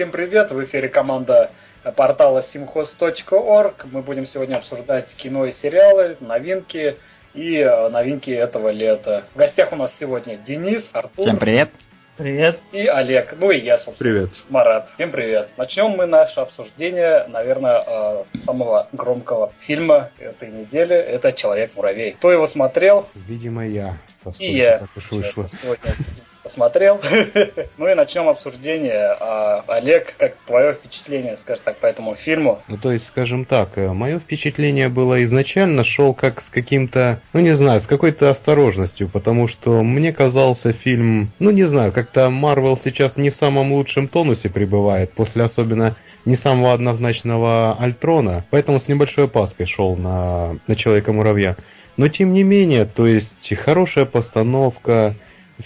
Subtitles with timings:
[0.00, 1.50] Всем привет, в эфире команда
[1.94, 3.84] портала simhost.org.
[3.92, 6.96] Мы будем сегодня обсуждать кино и сериалы, новинки
[7.34, 9.24] и э, новинки этого лета.
[9.34, 11.26] В гостях у нас сегодня Денис, Артур.
[11.26, 11.68] Всем привет.
[12.16, 12.60] Привет.
[12.72, 13.34] И Олег.
[13.38, 14.10] Ну и я, собственно.
[14.10, 14.30] Привет.
[14.48, 14.88] Марат.
[14.94, 15.50] Всем привет.
[15.58, 20.94] Начнем мы наше обсуждение, наверное, э, самого громкого фильма этой недели.
[20.94, 22.12] Это «Человек-муравей».
[22.12, 23.06] Кто его смотрел?
[23.14, 23.98] Видимо, я.
[24.38, 24.78] И я.
[24.78, 25.46] Так уж вышло.
[25.60, 25.94] Сегодня
[26.42, 27.00] посмотрел.
[27.78, 29.16] ну и начнем обсуждение.
[29.20, 32.62] А, Олег, как твое впечатление, скажем так, по этому фильму?
[32.68, 37.40] Ну, то есть, скажем так, э, мое впечатление было изначально шел как с каким-то, ну
[37.40, 42.78] не знаю, с какой-то осторожностью, потому что мне казался фильм, ну не знаю, как-то Марвел
[42.82, 48.88] сейчас не в самом лучшем тонусе пребывает, после особенно не самого однозначного Альтрона, поэтому с
[48.88, 51.56] небольшой опаской шел на, на Человека-муравья.
[51.96, 55.14] Но тем не менее, то есть хорошая постановка,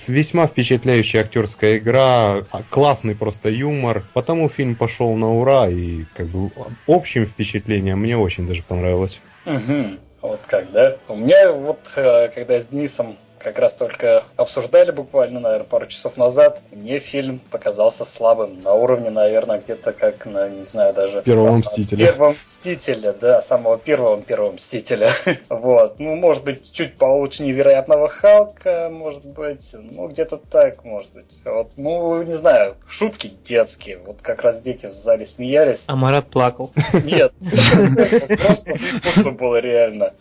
[0.06, 4.04] Весьма впечатляющая актерская игра, классный просто юмор.
[4.12, 6.50] Потому фильм пошел на ура и как бы
[6.86, 9.20] общим впечатлением мне очень даже понравилось.
[9.46, 9.98] Угу.
[10.22, 10.96] Вот как, да?
[11.08, 15.86] У меня вот, э, когда я с Денисом как раз только обсуждали буквально, наверное, пару
[15.86, 16.60] часов назад.
[16.72, 18.62] Мне фильм показался слабым.
[18.62, 21.22] На уровне, наверное, где-то как на, не знаю, даже...
[21.22, 22.08] Первого Мстителя.
[22.08, 25.14] Первого Мстителя, да, самого первого Первого Мстителя.
[25.50, 26.00] вот.
[26.00, 29.68] Ну, может быть, чуть получше невероятного Халка, может быть.
[29.72, 31.30] Ну, где-то так, может быть.
[31.44, 33.98] Вот, ну, не знаю, шутки детские.
[33.98, 35.82] Вот как раз дети в зале смеялись.
[35.86, 36.72] А Марат плакал.
[36.94, 37.32] Нет.
[39.02, 40.14] Просто было реально.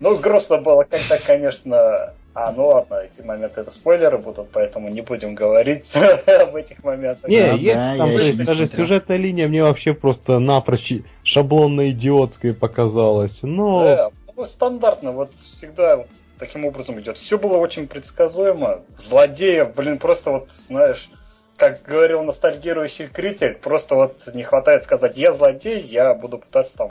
[0.00, 5.02] Ну, грустно было как-то, конечно, а, ну ладно, эти моменты это спойлеры будут, поэтому не
[5.02, 7.30] будем говорить об этих моментах.
[7.30, 12.52] Не, да, есть да, там, то есть, даже сюжетная линия мне вообще просто напрочь шаблонно-идиотской
[12.54, 13.84] показалась, но...
[13.84, 16.06] Да, ну, стандартно, вот всегда
[16.38, 17.16] таким образом идет.
[17.18, 18.82] Все было очень предсказуемо.
[18.98, 21.08] Злодеев, блин, просто вот, знаешь,
[21.56, 26.90] как говорил ностальгирующий критик, просто вот не хватает сказать, я злодей, я буду пытаться там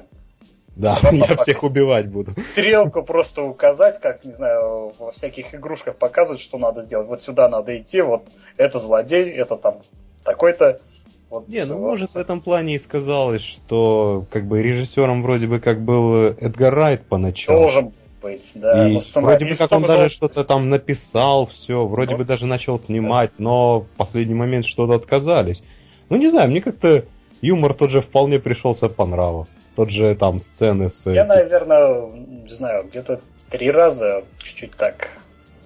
[0.75, 2.33] да, я всех убивать буду.
[2.53, 7.07] Стрелку просто указать, как, не знаю, во всяких игрушках показывают, что надо сделать.
[7.07, 8.23] Вот сюда надо идти, вот
[8.57, 9.79] это злодей, это там
[10.23, 10.79] такой-то.
[11.29, 15.59] Вот не, ну может в этом плане и сказалось, что как бы режиссером вроде бы
[15.59, 17.63] как был Эдгар Райт поначалу.
[17.63, 18.87] Должен быть, да.
[18.87, 23.31] И вроде бы как он даже что-то там написал, все, вроде бы даже начал снимать,
[23.37, 25.61] но в последний момент что-то отказались.
[26.09, 27.05] Ну не знаю, мне как-то
[27.41, 29.47] юмор тот же вполне пришелся по нраву.
[29.75, 31.09] Тот же там сцены с...
[31.09, 33.19] Я, наверное, не знаю, где-то
[33.49, 35.09] три раза чуть-чуть так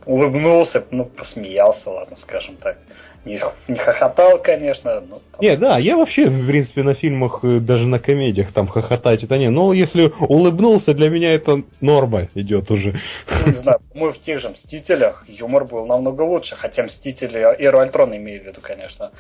[0.08, 2.78] улыбнулся, ну, посмеялся, ладно, скажем так.
[3.26, 5.02] Не, не хохотал, конечно.
[5.02, 5.42] Но там...
[5.42, 9.38] Не, да, я вообще, в принципе, на фильмах, э, даже на комедиях там хохотать это
[9.38, 9.50] не.
[9.50, 12.98] Но если улыбнулся, для меня это норма идет уже.
[13.30, 16.56] Ну, не знаю, мы в тех же Мстителях юмор был намного лучше.
[16.56, 19.12] Хотя Мстители, Эру Альтрона имею в виду, конечно,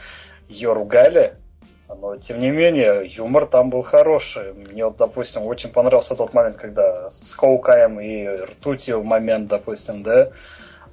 [0.47, 1.33] ее ругали,
[1.95, 4.53] но, тем не менее, юмор там был хороший.
[4.53, 10.29] Мне, вот, допустим, очень понравился тот момент, когда с Хоукаем и Ртутью момент, допустим, да,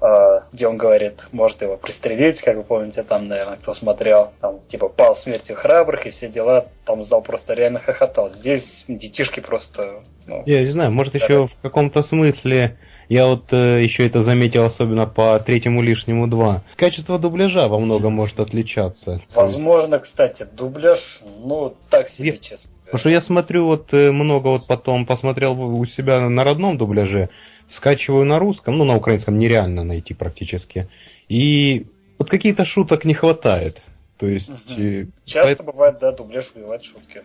[0.01, 4.61] а, где он говорит, может его пристрелить, как вы помните, там, наверное, кто смотрел, там,
[4.69, 8.31] типа, пал смертью храбрых и все дела, там зал просто реально хохотал.
[8.31, 10.03] Здесь детишки просто...
[10.27, 12.77] Ну, Я не знаю, может, еще в каком-то смысле
[13.09, 16.63] я вот э, еще это заметил, особенно по третьему лишнему 2.
[16.77, 19.21] Качество дубляжа во многом может отличаться.
[19.35, 21.01] Возможно, кстати, дубляж,
[21.45, 22.37] ну, так себе, я...
[22.39, 22.71] честно.
[22.87, 27.31] Потому что я смотрю вот э, много вот потом посмотрел у себя на родном дубляже,
[27.77, 30.89] скачиваю на русском, ну на украинском нереально найти практически.
[31.29, 31.87] И
[32.19, 33.81] вот какие-то шуток не хватает.
[34.19, 34.49] То есть...
[34.49, 35.11] Угу.
[35.27, 35.73] Часто поэтому...
[35.73, 37.23] бывает, да, дубляж убивает шутки.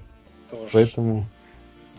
[0.49, 0.69] Тоже...
[0.73, 1.25] Поэтому...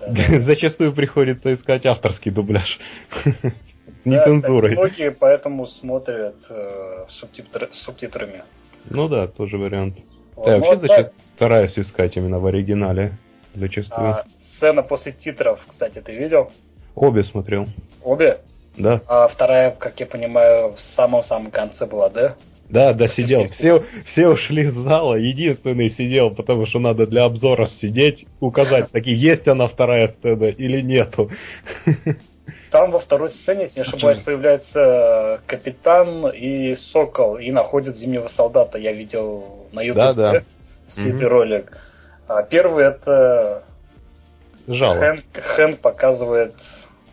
[0.00, 2.78] Да, Зачастую приходится искать авторский дубляж.
[4.04, 4.74] Нецензурой.
[4.74, 8.42] Да, многие поэтому смотрят э, субтитры, с субтитрами.
[8.88, 9.98] Ну да, тоже вариант.
[10.36, 11.12] Вот, я вообще зачем так...
[11.36, 13.18] стараюсь искать именно в оригинале.
[13.54, 14.08] Зачастую.
[14.08, 14.24] А,
[14.56, 16.50] сцена после титров, кстати, ты видел?
[16.94, 17.66] Обе смотрел.
[18.02, 18.40] Обе?
[18.76, 19.00] Да.
[19.06, 22.36] А вторая, как я понимаю, в самом-самом конце была, да?
[22.70, 23.48] Да, да, сидел.
[23.48, 29.20] Все, все ушли из зала, единственный сидел, потому что надо для обзора сидеть, указать, такие,
[29.20, 31.30] есть она вторая сцена или нету.
[32.70, 38.78] Там во второй сцене, если не ошибаюсь, появляется капитан и сокол и находят зимнего солдата.
[38.78, 40.42] Я видел на YouTube да, да.
[40.94, 41.76] слитый ролик.
[42.28, 43.64] А первый это
[44.68, 44.98] Жало.
[44.98, 46.54] Хэнк, Хэнк показывает,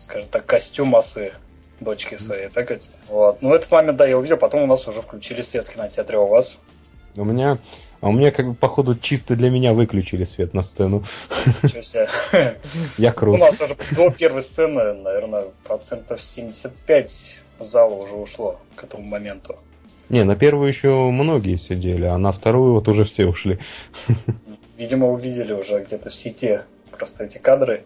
[0.04, 1.32] скажем так, костюм осы
[1.80, 2.88] дочки своей, так ведь?
[3.08, 3.42] Вот.
[3.42, 6.26] Ну, этот момент, да, я увидел, потом у нас уже включили свет в кинотеатре у
[6.26, 6.58] вас.
[7.16, 7.58] У меня
[8.00, 11.04] а у меня, как бы, походу, чисто для меня выключили свет на сцену.
[12.98, 13.36] Я крут.
[13.36, 17.10] У нас уже до первой сцены, наверное, процентов 75
[17.60, 19.56] зала уже ушло к этому моменту.
[20.08, 23.58] Не, на первую еще многие сидели, а на вторую вот уже все ушли.
[24.78, 26.60] видимо, увидели уже где-то в сети
[26.90, 27.84] просто эти кадры.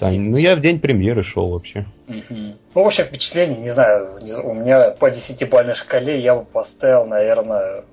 [0.00, 1.86] Да, ну я в день премьеры шел вообще.
[2.08, 2.24] Угу.
[2.30, 7.84] Ну, в общем, впечатление, не знаю, у меня по десятибальной шкале я бы поставил, наверное,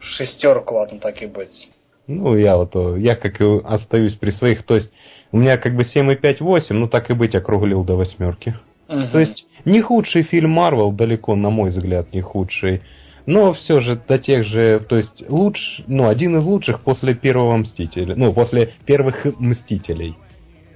[0.00, 1.70] шестерку, ладно, так и быть.
[2.06, 4.90] Ну, я вот, я как и остаюсь при своих, то есть
[5.30, 8.56] у меня как бы 7,5-8, ну так и быть, округлил до восьмерки.
[8.88, 9.08] Угу.
[9.12, 12.80] То есть не худший фильм Марвел, далеко, на мой взгляд, не худший.
[13.26, 17.58] Но все же до тех же, то есть луч, ну, один из лучших после первого
[17.58, 20.16] Мстителя, ну, после первых Мстителей.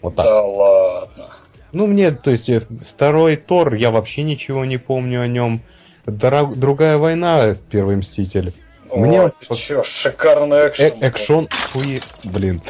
[0.03, 0.27] Вот так.
[0.27, 1.31] Да ладно.
[1.73, 2.61] Ну, мне, то есть, э,
[2.91, 5.61] второй Тор, я вообще ничего не помню о нем.
[6.05, 6.59] Дорог...
[6.59, 8.53] Другая война, первый Мститель.
[8.95, 9.35] Мне вот,
[9.67, 11.03] чё, шикарный экшен.
[11.03, 12.61] Э экшон, хуи, блин.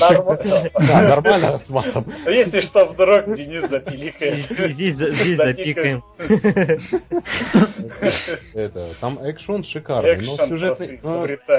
[0.00, 0.70] Нормально.
[0.74, 2.04] Да, нормально с матом.
[2.26, 4.46] Если что, вдруг Денис запиликает.
[4.72, 6.02] Здесь, здесь запикаем.
[8.54, 11.00] Это, там экшон шикарный, но сюжетный,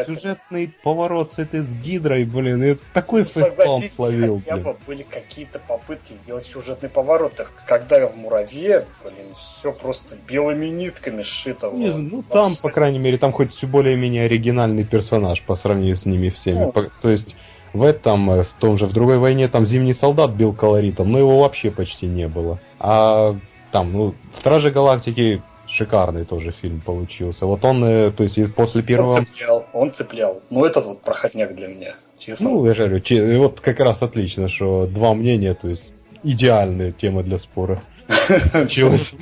[0.05, 4.39] сюжетный поворот с этой с гидрой, блин, и такой ну, фейспалм словил.
[4.39, 7.33] Хотя бы были какие-то попытки сделать сюжетный поворот,
[7.65, 11.71] когда в муравье, блин, все просто белыми нитками сшито.
[11.71, 16.29] Ну, там, по крайней мере, там хоть более-менее менее оригинальный персонаж по сравнению с ними
[16.29, 16.71] всеми.
[16.73, 16.73] Ну.
[17.01, 17.35] То есть
[17.73, 21.19] в этом, э, в том же, в другой войне там Зимний солдат бил колоритом, но
[21.19, 22.59] его вообще почти не было.
[22.79, 23.35] А
[23.71, 27.45] там, ну, Стражи Галактики шикарный тоже фильм получился.
[27.45, 29.17] Вот он, э, то есть после первого...
[29.17, 30.41] Он цеплял, он цеплял.
[30.49, 31.95] Ну, этот вот проходняк для меня.
[32.17, 32.49] Честно.
[32.49, 35.83] Ну, я же говорю, вот как раз отлично, что два мнения, то есть
[36.23, 37.81] идеальная тема для спора.
[38.51, 39.13] Получилось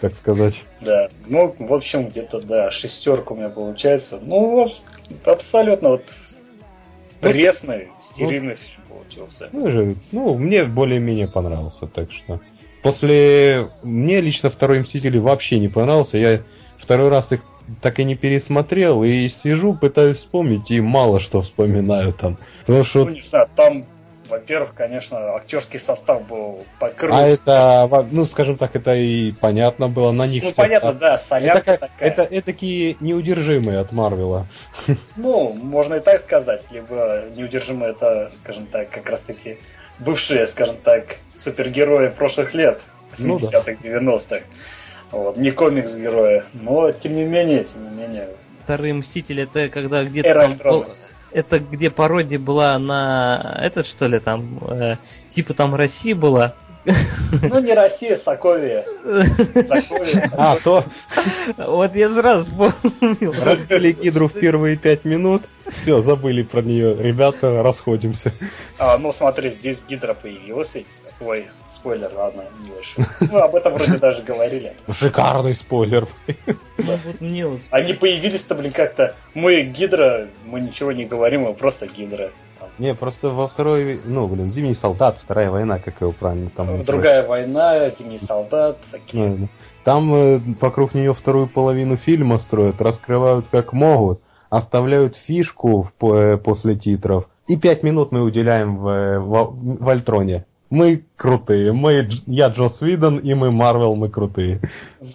[0.00, 0.54] так сказать.
[0.80, 4.18] Да, ну, в общем, где-то, да, шестерка у меня получается.
[4.20, 4.70] Ну,
[5.24, 6.04] абсолютно вот
[7.20, 8.58] пресный, стерильный вот.
[8.58, 9.48] фильм получился.
[9.52, 12.40] Ну, же, ну, мне более-менее понравился, так что...
[12.82, 13.68] После...
[13.82, 16.16] Мне лично второй Мстители вообще не понравился.
[16.16, 16.42] Я
[16.78, 17.40] второй раз их
[17.82, 22.38] так и не пересмотрел, и сижу, пытаюсь вспомнить, и мало что вспоминаю там.
[22.60, 23.04] Потому что...
[23.04, 23.84] Ну, не знаю, там
[24.28, 27.12] во-первых, конечно, актерский состав был покрыт.
[27.12, 30.42] А это, ну, скажем так, это и понятно было на них.
[30.42, 32.10] Ну, понятно, да, солянка это, такая.
[32.10, 34.46] Это, это такие неудержимые от Марвела.
[35.16, 39.58] Ну, можно и так сказать, либо неудержимые это, скажем так, как раз таки
[39.98, 42.80] бывшие, скажем так, супергерои прошлых лет,
[43.18, 43.60] 80-х, ну, да.
[43.60, 44.44] 90-х.
[45.10, 48.28] Вот, не комикс-герои, но тем не менее, тем не менее.
[48.64, 50.84] Вторые Мстители это когда где-то там,
[51.32, 54.96] это где пародия была на этот что ли там э,
[55.34, 56.54] типа там Россия была.
[57.42, 58.84] Ну не Россия, Соковия.
[59.04, 60.30] Соковия.
[60.36, 60.84] А, то.
[61.58, 63.32] Вот я сразу вспомнил.
[63.32, 65.42] Разбили Гидру в первые пять минут.
[65.82, 66.96] Все, забыли про нее.
[66.96, 68.32] Ребята, расходимся.
[68.78, 70.70] А, ну смотри, здесь Гидра появилась.
[71.20, 71.46] Ой,
[71.80, 73.30] спойлер, ладно, не очень.
[73.32, 74.74] Ну, об этом вроде даже говорили.
[74.98, 76.06] Шикарный спойлер.
[77.70, 79.14] Они появились-то, блин, как-то.
[79.34, 82.30] Мы Гидра, мы ничего не говорим, мы просто Гидра.
[82.78, 87.26] Не, просто во второй, ну, блин, Зимний солдат, вторая война, как его правильно там Другая
[87.26, 89.48] война, Зимний солдат, такие.
[89.84, 94.20] Там э, вокруг нее вторую половину фильма строят, раскрывают как могут,
[94.50, 99.88] оставляют фишку в, э, после титров, и пять минут мы уделяем в, э, в, в
[99.88, 101.72] Альтроне мы крутые.
[101.72, 104.60] Мы, я Джо Свиден, и мы Марвел, мы крутые.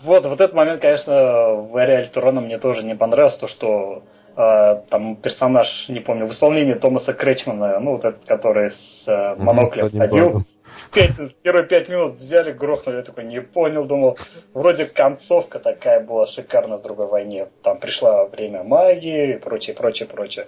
[0.03, 4.03] Вот, вот этот момент, конечно, в Эре Альтурона мне тоже не понравилось, то, что
[4.35, 9.35] э, там персонаж, не помню, в исполнении Томаса Кречмана, ну, вот этот, который с э,
[9.35, 10.43] моноклем mm-hmm, ходил,
[10.91, 11.11] пять,
[11.43, 14.17] первые пять минут взяли, грохнули, я такой не понял, думал,
[14.53, 17.47] вроде концовка такая была шикарная в другой войне.
[17.63, 20.47] Там пришла время магии и прочее, прочее, прочее.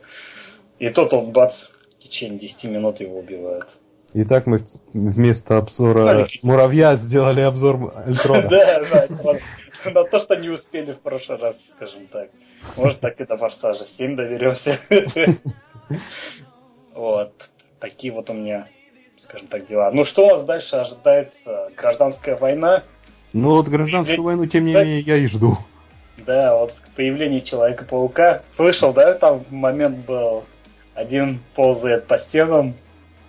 [0.79, 1.53] И тут он, бац,
[1.99, 3.67] в течение 10 минут его убивают.
[4.17, 4.61] Итак, мы
[4.93, 8.47] вместо обзора муравья сделали обзор Эльтрона.
[8.47, 12.29] Да, да, на то, что не успели в прошлый раз, скажем так.
[12.77, 14.79] Может, так и до Форсажа 7 доверемся.
[16.93, 17.33] Вот.
[17.81, 18.67] Такие вот у меня,
[19.17, 19.91] скажем так, дела.
[19.91, 21.67] Ну, что у нас дальше ожидается?
[21.75, 22.83] Гражданская война?
[23.33, 25.57] Ну, вот гражданскую войну, тем не менее, я и жду.
[26.25, 28.43] Да, вот появление Человека-паука.
[28.55, 30.45] Слышал, да, там момент был,
[30.93, 32.75] один ползает по стенам,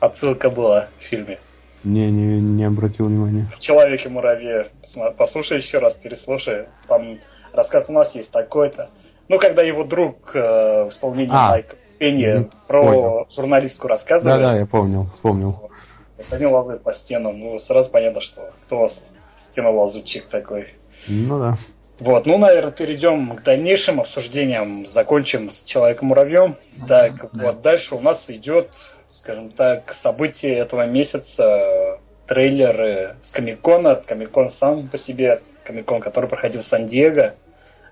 [0.00, 1.38] отсылка была в фильме.
[1.84, 3.48] Не, не, не обратил внимания.
[3.56, 4.68] В Человеке-муравье.
[5.16, 6.66] Послушай еще раз, переслушай.
[6.88, 7.18] Там
[7.52, 8.90] рассказ у нас есть такой-то.
[9.28, 13.26] Ну, когда его друг э, в исполнении а, Майка Пенни про понял.
[13.34, 14.40] журналистку рассказывает.
[14.40, 15.70] Да-да, я помнил, вспомнил.
[16.16, 17.38] Вот они лазают по стенам.
[17.38, 18.90] Ну, сразу понятно, что кто
[19.50, 20.74] стенолазучик такой.
[21.08, 21.58] Ну да.
[21.98, 24.86] Вот, ну, наверное, перейдем к дальнейшим обсуждениям.
[24.88, 26.56] Закончим с Человеком-муравьем.
[26.86, 27.46] Так, да.
[27.46, 28.68] вот дальше у нас идет
[29.26, 36.62] скажем так, события этого месяца, трейлеры с Комикона, Комикон сам по себе, Комикон, который проходил
[36.62, 37.34] в Сан-Диего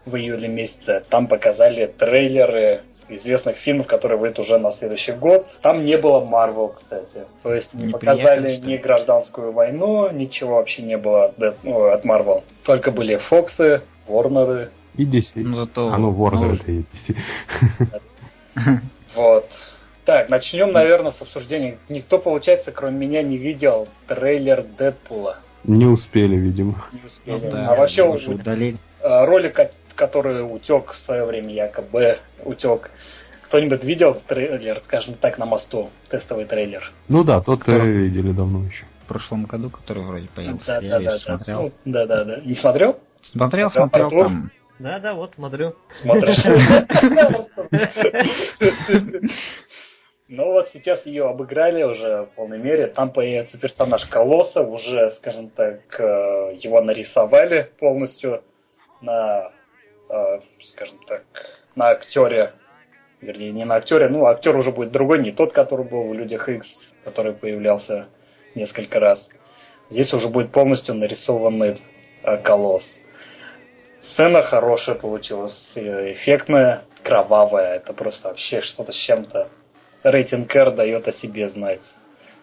[0.07, 5.45] в июле месяце, там показали трейлеры известных фильмов, которые выйдут уже на следующий год.
[5.61, 7.25] Там не было Марвел, кстати.
[7.43, 12.45] То есть не показали ни гражданскую войну, ничего вообще не было от, ну, от Marvel.
[12.65, 14.71] Только были Фоксы, Ворнеры.
[14.97, 15.33] И DC.
[15.35, 15.89] Ну, зато...
[15.89, 16.55] А ну, Ворнер ну...
[16.55, 17.17] это и DC.
[19.17, 19.49] Вот.
[20.05, 21.79] Так, начнем, наверное, с обсуждения.
[21.89, 25.39] Никто, получается, кроме меня, не видел трейлер Дэдпула.
[25.65, 26.85] Не успели, видимо.
[26.93, 27.41] Не успели.
[27.43, 28.77] Ну, да, а вообще уже удалили.
[29.01, 29.59] Э, ролик,
[29.95, 32.91] который утек в свое время, якобы утек.
[33.47, 35.89] Кто-нибудь видел трейлер, скажем так, на мосту?
[36.11, 36.93] Тестовый трейлер.
[37.09, 37.91] Ну да, тот который...
[37.91, 38.85] видели давно еще.
[39.05, 40.67] В прошлом году, который вроде появился.
[40.67, 41.63] Да, я да, да, смотрел.
[41.63, 42.41] Ну, да, да, да.
[42.41, 42.99] Не смотрел?
[43.23, 44.51] Смотрел, смотрел, смотрел там.
[44.79, 45.75] Да, да, вот смотрю.
[46.03, 46.41] Смотришь.
[50.29, 52.87] Ну вот сейчас ее обыграли уже в полной мере.
[52.87, 58.43] Там появится персонаж Колосса, уже, скажем так, э, его нарисовали полностью
[59.03, 59.53] на,
[60.09, 61.25] э, скажем так,
[61.75, 62.55] на актере.
[63.21, 66.49] Вернее, не на актере, ну, актер уже будет другой, не тот, который был в Людях
[66.49, 66.67] X,
[67.05, 68.09] который появлялся
[68.55, 69.29] несколько раз.
[69.91, 71.83] Здесь уже будет полностью нарисованный
[72.23, 72.85] э, Колосс.
[74.01, 77.77] Сцена хорошая получилась, эффектная, кровавая.
[77.77, 79.51] Это просто вообще что-то с чем-то
[80.05, 81.83] рейтинг R дает о себе знать.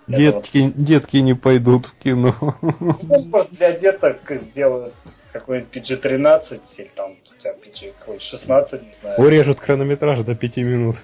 [0.07, 0.83] Детки, вот...
[0.83, 2.35] детки не пойдут в кино.
[2.61, 4.93] Ну, может, для деток сделают
[5.31, 9.19] какой-нибудь PG-13 или там хотя PG какой 16, не знаю.
[9.19, 10.95] Урежут хронометраж до 5 минут.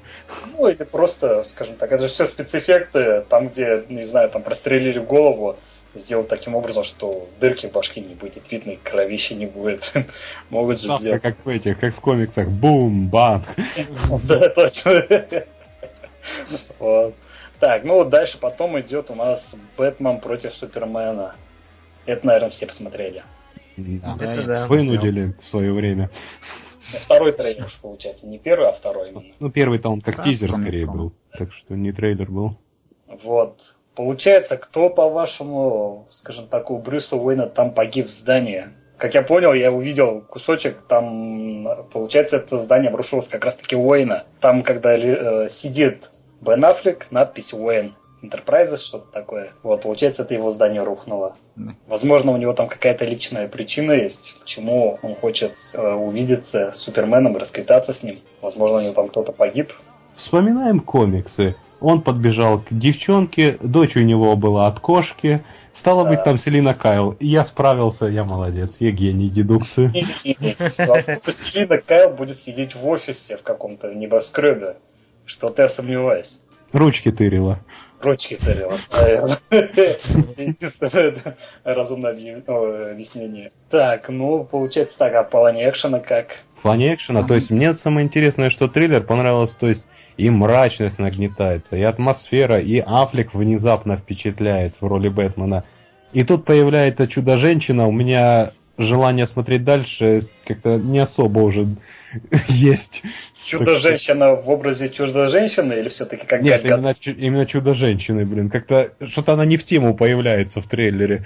[0.58, 5.00] Ну, или просто, скажем так, это же все спецэффекты, там, где, не знаю, там прострелили
[5.00, 5.56] голову,
[5.96, 9.82] сделать таким образом, что дырки в башке не будет видно, и кровища не будет.
[10.50, 11.22] Могут же сделать.
[11.22, 12.50] Как в этих, как в комиксах.
[12.50, 13.46] Бум, бам.
[14.24, 15.06] Да, точно.
[16.80, 17.16] Вот.
[17.60, 19.44] Так, ну вот дальше потом идет у нас
[19.78, 21.36] Бэтмен против Супермена.
[22.06, 23.24] Это, наверное, все посмотрели.
[23.78, 24.68] Да, это да.
[24.68, 26.10] Вынудили в свое время.
[27.06, 29.34] Второй трейлер, получается, не первый, а второй именно.
[29.40, 32.58] Ну, первый-то он как да, тизер скорее был, так что не трейлер был.
[33.24, 33.60] Вот.
[33.96, 38.68] Получается, кто, по-вашему, скажем так, у Брюса Уэйна там погиб в здании?
[38.98, 44.26] Как я понял, я увидел кусочек, там, получается, это здание обрушилось как раз-таки Уэйна.
[44.40, 46.04] Там, когда э, сидит
[46.42, 47.96] Бен Аффлек, надпись Уэйн.
[48.24, 49.52] Enterprises, что-то такое.
[49.62, 51.36] Вот, получается, это его здание рухнуло.
[51.88, 57.38] Возможно, у него там какая-то личная причина есть, почему он хочет э, увидеться с Суперменом
[57.38, 58.18] расквитаться с ним.
[58.42, 59.72] Возможно, у него там кто-то погиб.
[60.16, 61.56] Вспоминаем комиксы.
[61.80, 65.44] Он подбежал к девчонке, дочь у него была от кошки,
[65.80, 66.10] Стало да.
[66.10, 67.12] быть, там Селина Кайл.
[67.20, 69.90] И я справился, я молодец, я гений дедукции.
[71.52, 74.78] Селина Кайл будет сидеть в офисе в каком-то небоскребе.
[75.28, 76.40] Что-то я сомневаюсь.
[76.72, 77.60] Ручки тырила.
[78.02, 79.40] Ручки тырила, наверное.
[79.52, 82.12] Единственное разумное
[82.92, 83.50] объяснение.
[83.70, 86.28] Так, ну, получается так, а в плане экшена как?
[86.58, 89.86] В плане экшена, то есть мне самое интересное, что триллер понравился, то есть
[90.18, 95.64] и мрачность нагнетается, и атмосфера, и Аффлек внезапно впечатляет в роли Бэтмена.
[96.14, 101.68] И тут появляется Чудо-женщина, у меня желание смотреть дальше как-то не особо уже
[102.48, 103.04] есть.
[103.48, 108.50] Чудо-женщина в образе чудо-женщины или все-таки как Нет, именно, именно чудо-женщины, блин.
[108.50, 111.26] Как-то что-то она не в тему появляется в трейлере.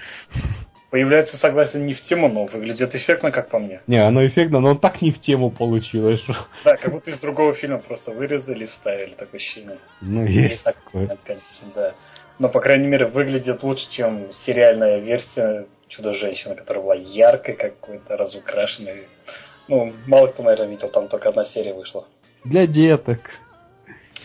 [0.92, 3.80] Появляется, согласен, не в тему, но выглядит эффектно, как по мне.
[3.88, 6.22] Не, оно эффектно, но так не в тему получилось.
[6.66, 9.78] Да, как будто из другого фильма просто вырезали и вставили, такое ощущение.
[10.02, 11.08] Ну, есть, такое.
[11.26, 11.94] конечно, да.
[12.40, 19.08] Но, по крайней мере, выглядит лучше, чем сериальная версия Чудо-женщины, которая была яркой, какой-то разукрашенной.
[19.68, 22.06] Ну, мало кто, наверное, видел, там только одна серия вышла.
[22.44, 23.20] Для деток.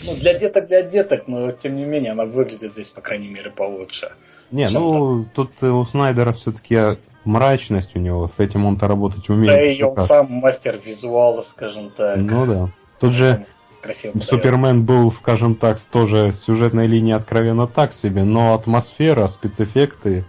[0.03, 3.51] Ну, для деток, для деток, но тем не менее она выглядит здесь, по крайней мере,
[3.51, 4.13] получше.
[4.51, 9.49] Не, ну тут у Снайдера все-таки мрачность у него, с этим он-то работать умеет.
[9.49, 12.19] Да, и он сам мастер визуала, скажем так.
[12.19, 12.71] Ну да.
[13.01, 13.47] Тут же
[14.29, 20.25] Супермен был, скажем так, тоже сюжетной линии откровенно так себе, но атмосфера, спецэффекты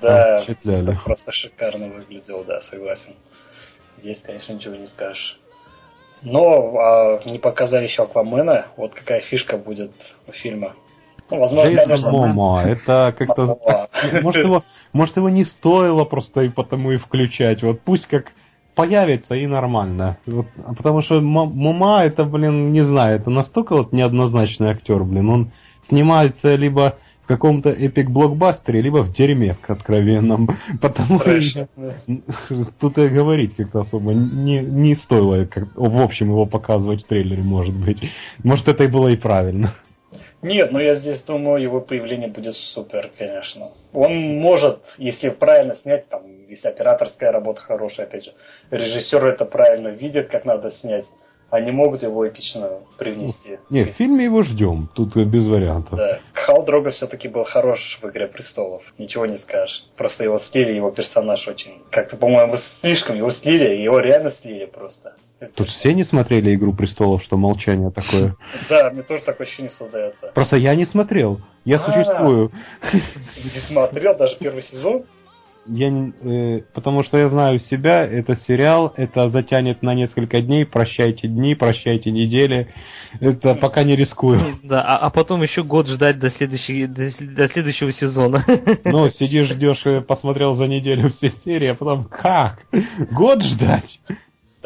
[0.00, 0.98] да, впечатляли.
[1.04, 3.14] Просто шикарно выглядел, да, согласен.
[3.98, 5.38] Здесь, конечно, ничего не скажешь.
[6.22, 8.66] Но а, не показали еще Аквамена.
[8.76, 9.92] Вот какая фишка будет
[10.26, 10.74] у фильма.
[11.30, 13.58] Ну, возможно, Джейсон конечно, Момоа, это как-то...
[14.22, 14.62] Может его,
[14.92, 17.62] может его не стоило просто и потому и включать.
[17.62, 18.32] Вот пусть как
[18.76, 20.18] появится и нормально.
[20.26, 25.28] Вот, а потому что Момоа это, блин, не знаю, это настолько вот неоднозначный актер, блин.
[25.30, 25.52] Он
[25.88, 30.48] снимается либо в каком-то эпик-блокбастере, либо в дерьме откровенном.
[30.80, 31.68] Потому что
[32.78, 37.42] тут и говорить как-то особо не, не стоило как, в общем его показывать в трейлере,
[37.42, 37.98] может быть.
[38.44, 39.74] Может это и было и правильно.
[40.40, 43.72] Нет, но я здесь думаю, его появление будет супер, конечно.
[43.92, 48.34] Он может, если правильно снять, там, если операторская работа хорошая, опять же,
[48.70, 51.06] режиссер это правильно видит, как надо снять,
[51.50, 53.58] Они могут его эпично привнести.
[53.70, 55.96] Не, в фильме его ждем, тут без вариантов.
[55.96, 56.18] Да.
[56.32, 59.84] Хал Дрога все-таки был хорош в «Игре престолов», ничего не скажешь.
[59.96, 61.82] Просто его слили, его персонаж очень...
[61.90, 65.14] Как-то, по-моему, слишком его слили, его реально слили просто.
[65.54, 68.34] Тут все не смотрели «Игру престолов», что молчание такое.
[68.68, 70.32] Да, мне тоже такое ощущение создается.
[70.34, 72.50] Просто я не смотрел, я существую.
[72.92, 75.04] Не смотрел даже первый сезон?
[75.68, 81.28] Я э, потому что я знаю себя, это сериал, это затянет на несколько дней, прощайте
[81.28, 82.66] дни, прощайте недели,
[83.20, 84.58] это пока не рискую.
[84.66, 88.44] Да, а, а потом еще год ждать до, следующей, до, до следующего сезона.
[88.84, 92.64] Ну, сидишь, ждешь, посмотрел за неделю все серии, а потом как?
[93.10, 94.00] Год ждать?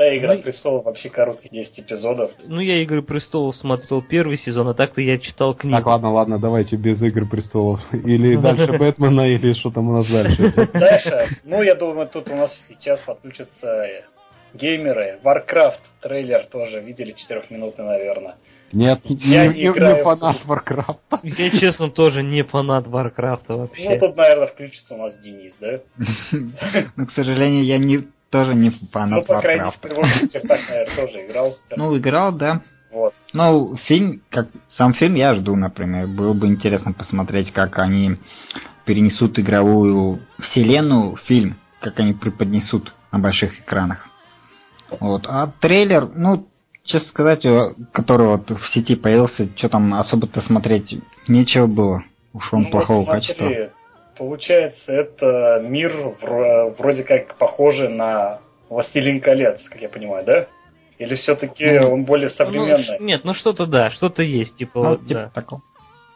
[0.01, 2.31] Да, Игра ну, престолов вообще коротких 10 эпизодов.
[2.47, 5.77] Ну, я Игры престолов смотрел первый сезон, а так-то я читал книгу.
[5.77, 7.81] Так, ладно, ладно, давайте без Игры престолов.
[7.93, 10.55] Или дальше Бэтмена, или что там у нас дальше.
[10.73, 13.87] Дальше, ну, я думаю, тут у нас сейчас подключатся
[14.55, 15.19] геймеры.
[15.23, 18.37] Warcraft трейлер тоже видели 4 минуты, наверное.
[18.73, 20.97] Нет, я не, не, не фанат Warcraft.
[21.25, 23.91] Я, честно, тоже не фанат Warcraft вообще.
[23.91, 25.81] Ну, тут, наверное, включится у нас Денис, да?
[26.97, 30.03] Ну, к сожалению, я не тоже не фанат Ну,
[30.49, 31.57] наверное, тоже играл.
[31.77, 32.63] Ну, играл, да.
[32.91, 33.15] Вот.
[33.33, 36.07] Ну, фильм, как сам фильм я жду, например.
[36.07, 38.17] Было бы интересно посмотреть, как они
[38.85, 44.09] перенесут игровую вселенную в фильм, как они преподнесут на больших экранах.
[44.99, 45.27] Вот.
[45.29, 46.49] А трейлер, ну,
[46.85, 47.47] честно сказать,
[47.93, 50.97] который вот в сети появился, что там особо-то смотреть
[51.29, 52.03] нечего было.
[52.33, 53.71] Уж он ну, плохого вот смотри, качества.
[54.21, 56.15] Получается, это мир
[56.77, 60.47] вроде как похожий на Властелин колец, как я понимаю, да?
[60.99, 62.99] Или все-таки ну, он более современный?
[62.99, 65.31] Ну, нет, ну что-то да, что-то есть, типа, ну, вот, типа да.
[65.31, 65.63] такого.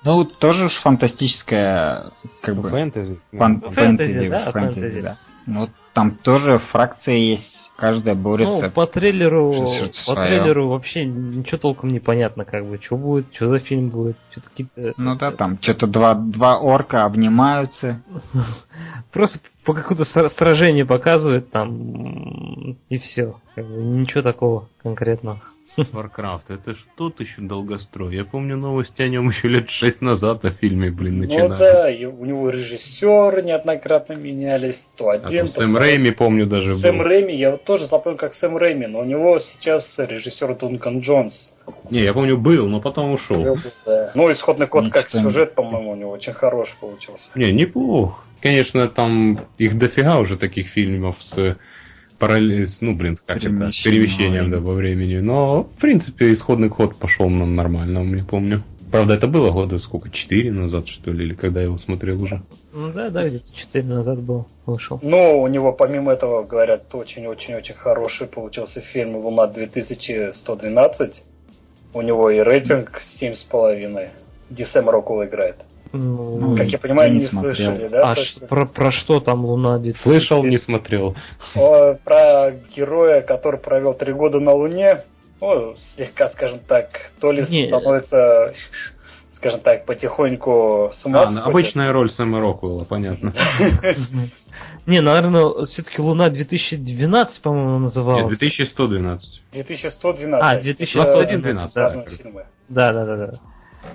[0.04, 2.10] Ну, тоже уж фантастическая,
[2.42, 2.68] как бы...
[2.68, 3.20] Фэнтези.
[3.32, 5.16] Фан- фэнтези, фэнтези, да, фэнтези, фэнтези, да.
[5.46, 8.66] Ну, там тоже фракция есть каждая борется.
[8.66, 9.52] Ну, по трейлеру,
[10.06, 14.16] по трейлеру вообще ничего толком не понятно, как бы, что будет, что за фильм будет,
[14.30, 14.94] что-то какие-то...
[14.96, 18.02] Ну да, там что-то два, два орка обнимаются.
[19.12, 23.40] Просто по какому-то сражению показывают там, и все.
[23.56, 25.40] Ничего такого конкретного.
[25.76, 28.14] Warcraft, это что то еще долгострой?
[28.14, 31.50] Я помню новости о нем еще лет шесть назад о фильме, блин, начинались.
[31.50, 36.10] Ну да, и у него режиссеры неоднократно менялись, то а один, а то Сэм Рэйми,
[36.10, 37.04] помню, даже Сэм был.
[37.04, 41.34] Рэйми, я вот тоже запомнил как Сэм Рэйми, но у него сейчас режиссер Дункан Джонс.
[41.90, 43.42] Не, я помню, был, но потом ушел.
[43.42, 44.12] Был, да.
[44.14, 47.30] Ну, исходный код, как сюжет, по-моему, у него очень хороший получился.
[47.34, 48.22] Не, неплохо.
[48.42, 51.56] Конечно, там их дофига уже таких фильмов с
[52.18, 55.18] параллель, ну, блин, как это, перемещением, да, во времени.
[55.18, 58.62] Но, в принципе, исходный код пошел нам нормально, мне помню.
[58.90, 62.42] Правда, это было года сколько, четыре назад, что ли, или когда я его смотрел уже?
[62.72, 65.00] Ну да, да, где-то четыре назад был, вышел.
[65.02, 71.12] Ну, у него, помимо этого, говорят, очень-очень-очень хороший получился фильм «Луна 2112».
[71.92, 74.10] У него и рейтинг семь с половиной.
[74.50, 75.56] где Сэм Роквелл играет.
[75.96, 78.12] Ну, как я понимаю, не, не слышали, да?
[78.12, 78.46] А есть...
[78.48, 79.80] про, про что там Луна?
[80.02, 81.16] Слышал, не смотрел.
[81.54, 85.02] О, про героя, который провел три года на Луне,
[85.40, 86.88] ну, слегка, скажем так,
[87.20, 87.68] то ли не.
[87.68, 88.52] становится
[89.44, 93.34] скажем так, потихоньку с ума а, Обычная роль Сэма Роквелла, понятно.
[94.86, 98.38] Не, наверное, все-таки Луна 2012, по-моему, называлась.
[98.38, 99.42] 2112.
[99.52, 100.42] 2112.
[100.42, 101.74] А, 2112.
[102.68, 103.40] Да, да, да, да.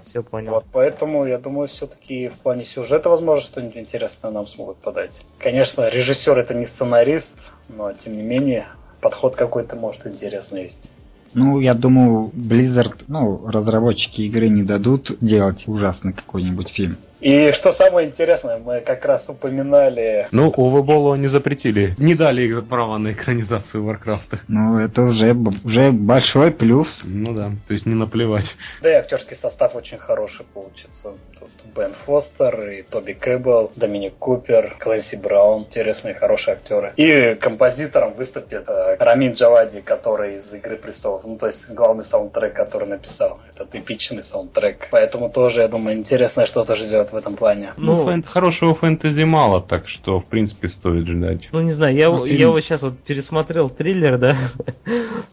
[0.06, 0.52] Все понял.
[0.52, 5.12] Вот, поэтому я думаю, все-таки в плане сюжета, возможно, что-нибудь интересное нам смогут подать.
[5.38, 7.28] Конечно, режиссер это не сценарист,
[7.70, 8.68] но тем не менее
[9.02, 10.92] подход какой-то может интересный есть.
[11.34, 16.98] Ну, я думаю, Blizzard, ну, разработчики игры не дадут делать ужасный какой-нибудь фильм.
[17.20, 20.28] И что самое интересное, мы как раз упоминали...
[20.32, 21.94] Ну, Уве Боллу не запретили.
[21.98, 24.40] Не дали права на экранизацию Варкрафта.
[24.48, 26.88] Ну, это уже, уже большой плюс.
[27.04, 28.46] Ну да, то есть не наплевать.
[28.82, 31.14] Да и актерский состав очень хороший получится.
[31.40, 35.64] Тут Бен Фостер, и Тоби Кэббелл, Доминик Купер, Клэнси Браун.
[35.64, 36.94] Интересные, хорошие актеры.
[36.98, 41.24] И композитором выступит э, Рамин Джавади, который из «Игры престолов».
[41.26, 43.40] Ну, то есть главный саундтрек, который написал.
[43.56, 44.88] Этот эпичный саундтрек.
[44.92, 47.74] Поэтому тоже, я думаю, интересное что-то ждет в этом плане.
[47.78, 51.48] Ну, ну фэн- хорошего фэнтези мало, так что, в принципе, стоит ждать.
[51.52, 54.52] Ну, не знаю, я, ну, я вот сейчас вот пересмотрел триллер, да,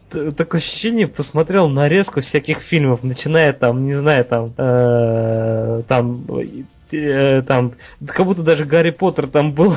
[0.37, 6.25] такое ощущение, посмотрел нарезку всяких фильмов, начиная там, не знаю, там, э, там,
[6.91, 7.73] э, там,
[8.05, 9.75] как будто даже Гарри Поттер там был.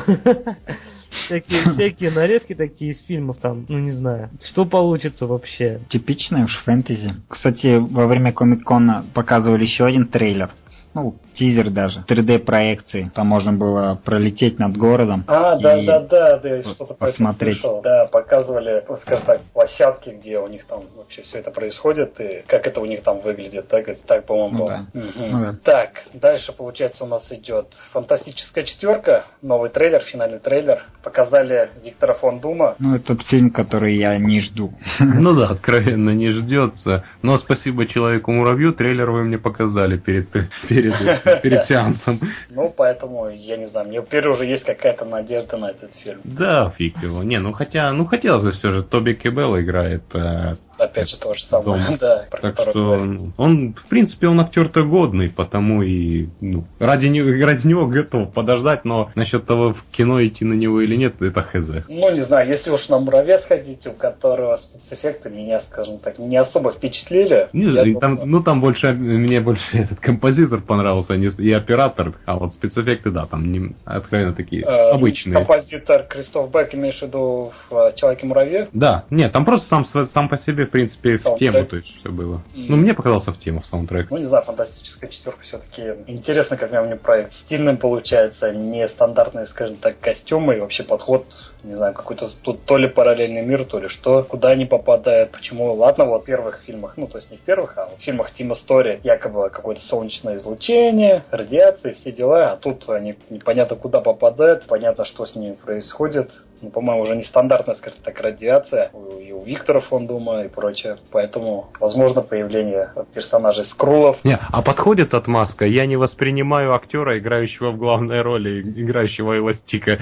[1.25, 4.29] Всякие, всякие нарезки такие из фильмов там, ну не знаю.
[4.49, 5.81] Что получится вообще?
[5.89, 7.15] Типичная уж фэнтези.
[7.27, 10.51] Кстати, во время Комик-Кона показывали еще один трейлер
[10.93, 13.11] ну, тизер даже, 3D-проекции.
[13.15, 15.23] Там можно было пролететь над городом.
[15.27, 17.59] А, и да, да, да, да, что-то посмотреть.
[17.59, 17.81] слышал.
[17.81, 22.67] Да, показывали, скажем так, площадки, где у них там вообще все это происходит, и как
[22.67, 24.69] это у них там выглядит, так, так по-моему, Ну было.
[24.93, 24.99] да.
[24.99, 25.31] Мгм.
[25.31, 25.55] Ну да.
[25.63, 30.83] Так, дальше, получается, у нас идет Фантастическая четверка, новый трейлер, финальный трейлер.
[31.03, 32.75] Показали Виктора фон Дума.
[32.79, 34.73] Ну, этот фильм, который я не жду.
[34.99, 37.03] Ну да, откровенно не ждется.
[37.21, 40.49] Но спасибо Человеку-муравью, трейлер вы мне показали перед, перед,
[41.43, 42.19] перед сеансом.
[42.49, 46.21] Ну, поэтому, я не знаю, мне теперь уже есть какая-то надежда на этот фильм.
[46.23, 47.23] Да, фиг его.
[47.23, 50.03] Не, ну хотя, ну хотелось бы все же, Тоби Кебелла играет.
[50.13, 51.97] э, Опять же, то же самое, Дома.
[51.99, 57.05] да, про Так что ну, он, в принципе, он актер-то годный, потому и ну, ради,
[57.05, 61.21] него, ради него готов подождать, но насчет того, в кино идти на него или нет,
[61.21, 61.85] это хз.
[61.87, 66.37] Ну, не знаю, если уж на муравья сходить, у которого спецэффекты меня, скажем так, не
[66.37, 67.49] особо впечатлили.
[67.53, 71.53] Не, я там, думаю, ну там больше, мне больше этот композитор понравился, а не, и
[71.53, 75.35] оператор, а вот спецэффекты, да, там не, откровенно такие э, обычные.
[75.35, 78.69] Композитор Кристоф Бек, имеешь в виду в э, Человеке-муравье?
[78.73, 81.53] Да, нет, там просто сам, сам по себе, принципе, в Саундтрек.
[81.53, 82.41] тему, то есть все было.
[82.55, 84.09] И- Ну, мне показался в тему саундтрек.
[84.09, 87.33] Ну, не знаю, фантастическая четверка все-таки интересно, как мне проект.
[87.33, 91.25] Стильным получается, нестандартные, скажем так, костюмы и вообще подход,
[91.63, 95.73] не знаю, какой-то тут то ли параллельный мир, то ли что, куда они попадают, почему.
[95.73, 98.55] Ладно, вот в первых фильмах, ну, то есть не в первых, а в фильмах Тима
[98.55, 105.05] Стори якобы какое-то солнечное излучение, радиация, все дела, а тут они непонятно куда попадают, понятно,
[105.05, 106.31] что с ними происходит.
[106.61, 110.97] Ну, по-моему, уже нестандартная, скажем так, радиация и у Виктора фон Дума и прочее.
[111.11, 114.23] Поэтому, возможно, появление персонажей Скрулов.
[114.23, 115.65] Не, а подходит отмазка.
[115.65, 119.99] Я не воспринимаю актера, играющего в главной роли, играющего Эластика.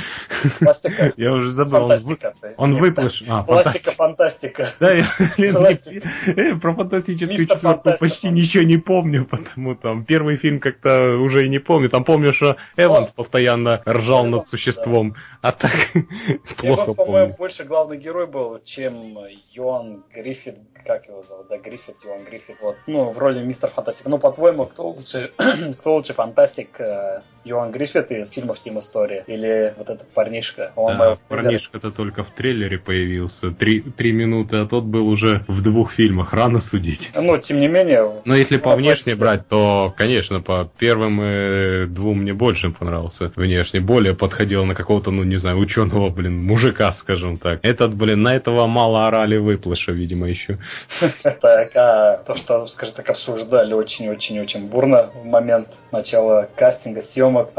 [0.60, 1.14] Пластика.
[1.18, 1.90] Я уже забыл.
[1.90, 2.34] Он, вы- Фантастика.
[2.42, 2.60] то есть.
[2.60, 3.24] он выплыш...
[3.28, 4.74] А, Пластика, фантастика.
[4.80, 11.18] Да, я э, про фантастическую четверку почти ничего не помню, потому там первый фильм как-то
[11.18, 11.90] уже и не помню.
[11.90, 15.72] Там помню, что Эванс постоянно ржал над существом, а так
[16.58, 19.18] плохо по-моему, больше главный герой был, чем
[19.54, 24.10] Йоан Гриффит, как его зовут, да, Гриффит, Йоан Гриффит, вот, ну, в роли мистер Фантастика.
[24.10, 25.32] Ну, по-твоему, кто лучше,
[25.80, 30.74] кто лучше Фантастик, э, Йоан Гриффит из фильмов Тим История или вот этот парнишка?
[30.76, 33.52] Он Да, парнишка-то только в трейлере появился.
[33.52, 36.34] Три, три минуты, а тот был уже в двух фильмах.
[36.34, 37.10] Рано судить.
[37.16, 39.16] Ну, тем не менее, Но если по Ну, внешне почти.
[39.16, 43.80] брать, то, конечно, по первым э, двум мне больше понравился внешне.
[43.80, 47.60] Более подходил на какого-то, ну, не знаю, ученого, блин, мужика, скажем так.
[47.64, 50.58] Этот, блин, на этого мало орали выплыша, видимо, еще.
[51.42, 57.52] Так, а то, что, скажем так, обсуждали очень-очень-очень бурно в момент начала кастинга, съемок,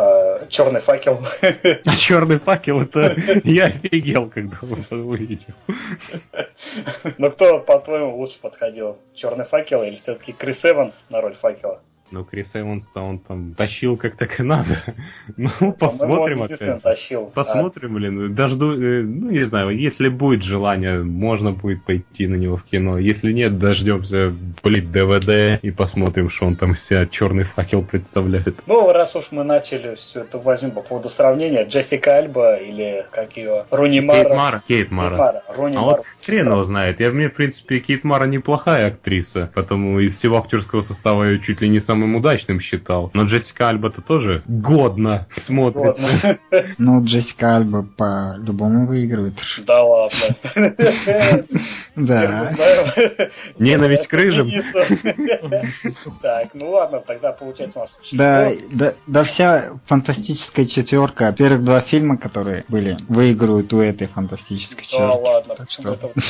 [0.51, 1.25] черный факел.
[1.43, 4.59] А черный факел, это я офигел, когда
[4.91, 5.55] увидел.
[7.19, 8.99] Но кто, по-твоему, лучше подходил?
[9.15, 11.81] Черный факел или все-таки Крис Эванс на роль факела?
[12.11, 14.83] Но Крис Эванс-то он там тащил как так и надо.
[15.37, 16.83] Ну, По-моему, посмотрим опять.
[16.83, 17.27] тащил.
[17.35, 18.35] Посмотрим, блин.
[18.35, 22.99] Дожду, э, ну не знаю, если будет желание, можно будет пойти на него в кино.
[22.99, 28.49] Если нет, дождемся, блин, ДВД и посмотрим, что он там себя черный факел представляет.
[28.49, 33.07] А, ну, раз уж мы начали все это возьмем по поводу сравнения, Джессика Альба или
[33.13, 34.21] как ее, Руни Мара.
[34.21, 34.63] Кейт Мара.
[34.67, 35.17] Кейт Мара.
[35.17, 35.43] Мара.
[35.57, 35.97] Руни А Мара.
[35.99, 37.01] вот хрен его знает.
[37.01, 41.61] Я, мне, в принципе, Кейт Мара неплохая актриса, потому из всего актерского состава ее чуть
[41.61, 43.11] ли не самым удачным считал.
[43.15, 45.91] Но Джессика Альба-то тоже годно смотрится.
[46.03, 46.39] Ладно.
[46.79, 49.35] Ну, Джессика Альба по-любому выигрывает.
[49.67, 50.37] Да ладно.
[51.97, 52.53] Да.
[53.59, 54.49] Ненависть к рыжим.
[56.23, 58.61] Так, ну ладно, тогда получается у нас Да, что?
[58.77, 64.83] да, да вся фантастическая четверка, первых два фильма, которые были, выигрывают у этой фантастической Да
[64.83, 65.23] четверки.
[65.23, 66.21] ладно, почему что- это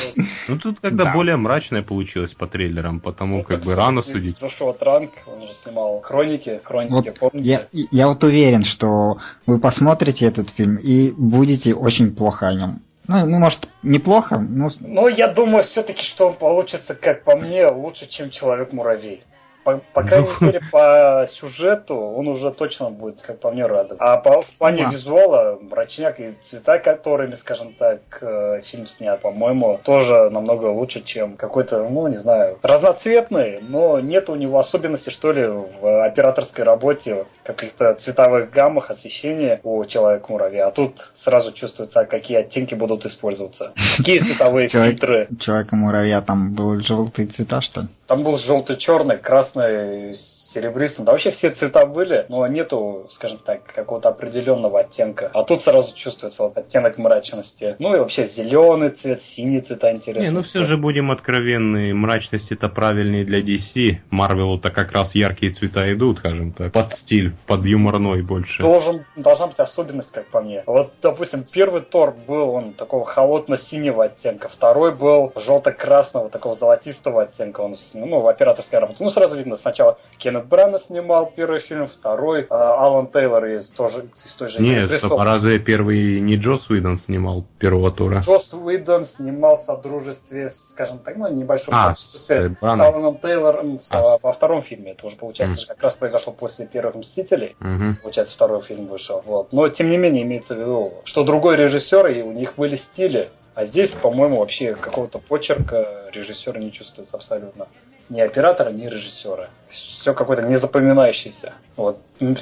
[0.47, 1.13] Ну тут когда Да.
[1.13, 4.37] более мрачное получилось по трейлерам, потому Ну, как бы рано судить.
[4.41, 7.67] Джошуа Транк, он же снимал Хроники, Хроники, Вот помните?
[7.71, 12.81] я, я вот уверен, что вы посмотрите этот фильм и будете очень плохо о нем.
[13.07, 17.67] Ну, ну, может, неплохо, но Ну, я думаю, все-таки, что он получится, как по мне,
[17.67, 19.23] лучше, чем Человек-муравей.
[19.63, 20.47] По, по крайней Ну.
[20.47, 23.97] мере, по сюжету он уже точно будет, как по мне, радовать.
[23.99, 29.79] А по в плане визуала, мрачняк и цвета, которыми, скажем так, э, фильм снят, по-моему,
[29.83, 35.31] тоже намного лучше, чем какой-то, ну, не знаю, разноцветный, но нет у него особенностей, что
[35.31, 40.67] ли, в операторской работе, каких-то цветовых гаммах освещения у Человека-муравья.
[40.67, 43.73] А тут сразу чувствуется, какие оттенки будут использоваться.
[43.97, 45.27] Какие цветовые фильтры.
[45.39, 47.87] Человека-муравья там были желтые цвета, что ли?
[48.07, 51.05] Там был желтый-черный, красный, 诶、серебристым.
[51.05, 55.31] Да вообще все цвета были, но нету, скажем так, какого-то определенного оттенка.
[55.33, 57.75] А тут сразу чувствуется вот оттенок мрачности.
[57.79, 60.27] Ну и вообще зеленый цвет, синий цвета интересный.
[60.27, 64.01] Не, ну все же будем откровенны, мрачность это правильнее для DC.
[64.09, 68.61] Марвелу-то как раз яркие цвета идут, скажем так, под стиль, под юморной больше.
[68.61, 70.63] Должен, должна быть особенность, как по мне.
[70.65, 77.61] Вот, допустим, первый Тор был он такого холодно-синего оттенка, второй был желто-красного, такого золотистого оттенка.
[77.61, 79.03] Он, ну, в операторской работе.
[79.03, 79.97] Ну, сразу видно, сначала
[80.41, 84.89] Кеннет Брана снимал первый фильм, второй а, Алан Тейлор из, тоже, из той же Нет,
[85.01, 88.19] Сапаразе первый не Джос Уидон снимал первого Тора.
[88.19, 94.17] Джос Уидон снимал в Содружестве, скажем так, ну, небольшом а, с, с Аланом Тейлором а.
[94.21, 94.91] во втором фильме.
[94.91, 95.67] Это уже, получается, mm.
[95.67, 97.55] как раз произошло после первых Мстителей.
[97.59, 98.01] Mm-hmm.
[98.01, 99.21] Получается, второй фильм вышел.
[99.25, 99.51] Вот.
[99.51, 103.29] Но, тем не менее, имеется в виду, что другой режиссер, и у них были стили.
[103.53, 107.67] А здесь, по-моему, вообще какого-то почерка режиссера не чувствуется абсолютно
[108.09, 109.49] ни оператора, ни режиссера.
[109.69, 111.53] Все какое-то незапоминающееся.
[111.75, 111.99] Вот.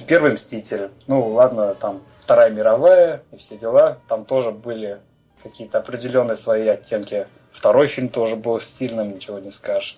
[0.07, 0.89] Первый Мститель.
[1.07, 3.97] Ну, ладно, там Вторая мировая и все дела.
[4.07, 4.99] Там тоже были
[5.43, 7.27] какие-то определенные свои оттенки.
[7.53, 9.97] Второй фильм тоже был стильным, ничего не скажешь.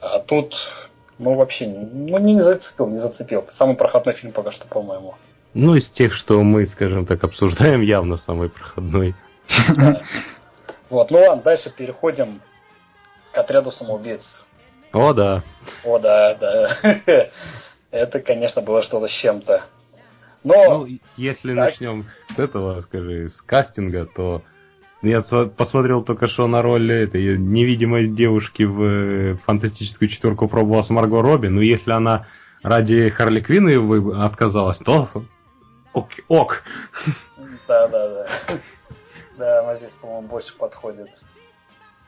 [0.00, 0.54] А тут,
[1.18, 3.46] ну, вообще, ну, не зацепил, не зацепил.
[3.52, 5.14] Самый проходной фильм пока что, по-моему.
[5.54, 9.14] Ну, из тех, что мы, скажем так, обсуждаем, явно самый проходной.
[10.90, 12.40] Вот, ну ладно, дальше переходим
[13.32, 14.22] к отряду самоубийц.
[14.92, 15.42] О, да.
[15.84, 16.78] О, да, да.
[17.90, 19.64] Это, конечно, было что-то с чем-то.
[20.44, 20.54] Но...
[20.54, 21.70] Ну, если так.
[21.70, 24.42] начнем с этого, скажи, с кастинга, то
[25.02, 30.90] я посмотрел только что на роль этой невидимой девушки в э, фантастическую четверку пробовала с
[30.90, 32.26] Марго Робби, но если она
[32.62, 35.08] ради Харли Квинна отказалась, то
[35.92, 36.08] ок.
[36.28, 36.62] ок.
[37.66, 38.26] Да, да, да.
[39.38, 41.06] Да, она здесь, по-моему, больше подходит.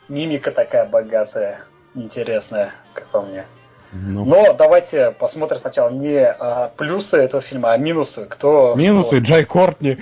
[0.08, 1.60] Мимика такая богатая
[1.94, 3.46] интересная, как по мне.
[3.92, 4.24] Ну.
[4.24, 8.26] Но давайте посмотрим сначала не а, плюсы этого фильма, а минусы.
[8.26, 9.18] Кто минусы что...
[9.18, 9.98] Джай Кортни.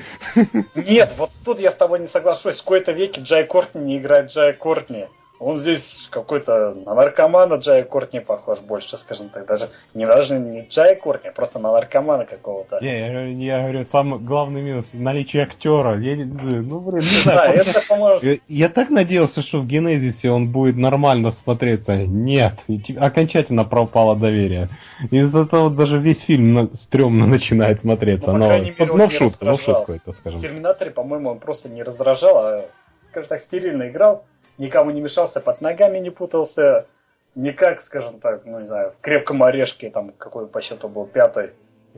[0.74, 2.56] Нет, вот тут я с тобой не соглашусь.
[2.56, 5.06] В какой-то веке Джай Кортни не играет Джай Кортни.
[5.40, 9.46] Он здесь какой-то на наркомана Джая Кортни похож больше, скажем так.
[9.46, 12.80] Даже не даже не Джая Кортни, а просто на наркомана какого-то.
[12.80, 15.96] Не, я, я говорю, самый главный минус наличие актера.
[15.98, 17.38] Я, ну, блин, не знаю.
[17.38, 21.96] Да, это, по я, я так надеялся, что в Генезисе он будет нормально смотреться.
[21.96, 22.54] Нет,
[22.98, 24.70] окончательно пропало доверие.
[25.10, 28.32] Из-за того даже весь фильм на, стрёмно начинает смотреться.
[28.32, 30.40] Ну, но, мере, но в шутку, ну в шутку это скажем.
[30.40, 32.64] В Терминаторе, по-моему, он просто не раздражал, а,
[33.10, 34.24] скажем так, стерильно играл
[34.58, 36.86] никому не мешался, под ногами не путался,
[37.34, 41.50] никак, скажем так, ну не знаю, в крепком орешке, там, какой по счету был пятый.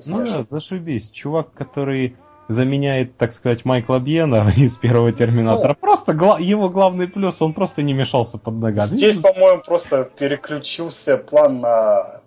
[0.06, 1.10] Ну да, зашибись.
[1.10, 2.16] Чувак, который
[2.48, 5.70] заменяет, так сказать, Майкла Бьена из первого Терминатора.
[5.70, 8.96] Ну, просто гла- его главный плюс, он просто не мешался под ногами.
[8.96, 12.20] Здесь, по-моему, просто переключился план на,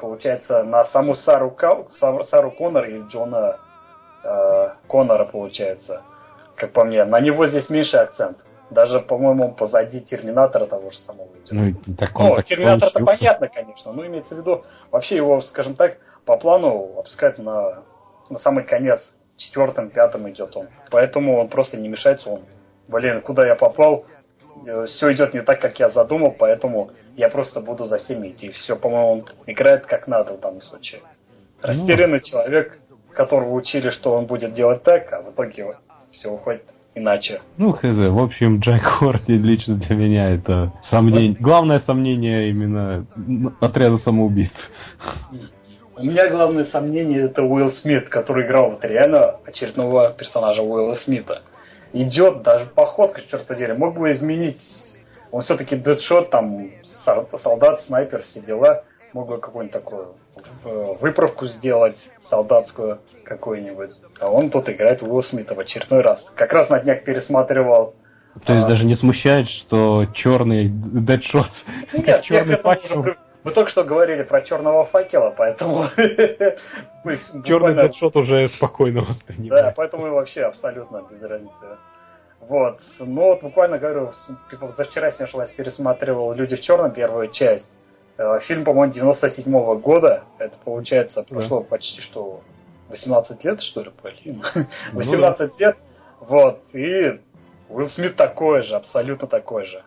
[0.00, 1.86] получается, на саму Сару, Ка-
[2.30, 3.58] Сару Коннор и Джона
[4.24, 6.02] э, Коннора, получается.
[6.56, 8.38] Как по мне, на него здесь меньше акцент.
[8.72, 11.50] Даже, по-моему, позади Терминатора того же самого идет.
[11.50, 15.76] Ну, так он ну так Терминатор-то понятно, конечно, но имеется в виду, вообще его, скажем
[15.76, 17.82] так, по плану опускать на,
[18.30, 19.00] на самый конец.
[19.36, 20.68] Четвертым, пятым идет он.
[20.90, 22.42] Поэтому он просто не мешается, он,
[22.88, 24.04] блин, куда я попал,
[24.66, 28.50] э, все идет не так, как я задумал, поэтому я просто буду за всеми идти.
[28.50, 31.00] Все, по-моему, он играет как надо в данном случае.
[31.02, 31.68] Ну.
[31.68, 32.28] Растерянный ну.
[32.28, 32.78] человек,
[33.12, 35.76] которого учили, что он будет делать так, а в итоге
[36.12, 36.62] все уходит
[36.94, 37.40] иначе.
[37.56, 41.36] Ну, хз, в общем, Джек Хорти лично для меня это сомнение.
[41.38, 43.06] Главное сомнение именно
[43.60, 44.70] отряда самоубийств.
[45.96, 51.42] У меня главное сомнение это Уилл Смит, который играл вот реально очередного персонажа Уилла Смита.
[51.92, 54.58] Идет даже походка, черт подери, мог бы изменить.
[55.30, 56.70] Он все-таки дедшот, там,
[57.42, 60.14] солдат, снайпер, все дела мог бы какую-нибудь такую
[60.64, 61.96] э, выправку сделать
[62.28, 63.90] солдатскую какую-нибудь.
[64.20, 66.24] А он тут играет Уилл Смита в очередной раз.
[66.34, 67.94] Как раз на днях пересматривал
[68.46, 68.68] то есть а...
[68.68, 71.50] даже не смущает, что черный дедшот,
[71.92, 73.04] Нет, черный факел.
[73.44, 75.88] Мы только что говорили про черного факела, поэтому...
[77.44, 79.64] Черный дедшот уже спокойно воспринимает.
[79.64, 81.78] Да, поэтому вообще абсолютно без разницы.
[82.40, 82.80] Вот.
[83.00, 84.12] Ну вот буквально говорю,
[84.50, 87.66] типа, за вчера снялась, пересматривал «Люди в черном» первую часть.
[88.18, 90.24] Э, фильм, по-моему, 97 -го года.
[90.38, 91.66] Это, получается, прошло да.
[91.68, 92.40] почти что
[92.90, 94.42] 18 лет, что ли, блин.
[94.92, 95.50] 18 ну, да.
[95.58, 95.76] лет.
[96.20, 96.60] Вот.
[96.72, 97.20] И
[97.68, 99.82] Уилл Смит такой же, абсолютно такой же.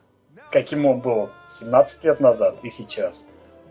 [0.51, 3.15] Каким он был 17 лет назад и сейчас.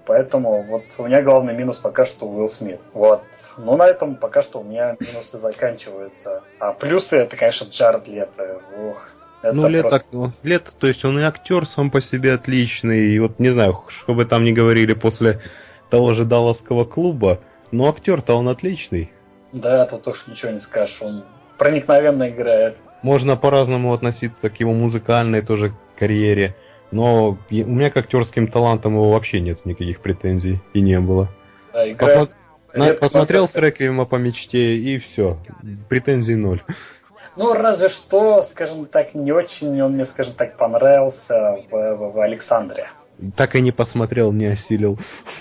[0.06, 2.80] Поэтому вот у меня главный минус пока что Уилл Смит.
[2.92, 3.22] Вот.
[3.56, 6.42] Но на этом пока что у меня минусы заканчиваются.
[6.58, 8.60] А плюсы это, конечно, Джаред Лето.
[8.78, 9.08] Ох,
[9.44, 10.32] это ну, Лето, просто...
[10.42, 14.14] Лето, то есть он и актер сам по себе отличный, и вот не знаю, что
[14.14, 15.42] бы там ни говорили после
[15.90, 19.12] того же Далласского клуба, но актер-то он отличный.
[19.52, 21.24] Да, тут уж ничего не скажешь, он
[21.58, 22.78] проникновенно играет.
[23.02, 26.56] Можно по-разному относиться к его музыкальной тоже карьере,
[26.90, 31.28] но у меня к актерским талантам его вообще нет никаких претензий и не было.
[31.74, 32.30] Да, играет...
[32.72, 32.94] Посмо...
[32.94, 35.36] Посмотрел с Реквиема по мечте и все,
[35.88, 36.62] претензий ноль.
[37.36, 42.20] Ну, разве что, скажем так, не очень он мне, скажем так, понравился в, в, в
[42.20, 42.88] Александре.
[43.36, 44.98] Так и не посмотрел, не осилил.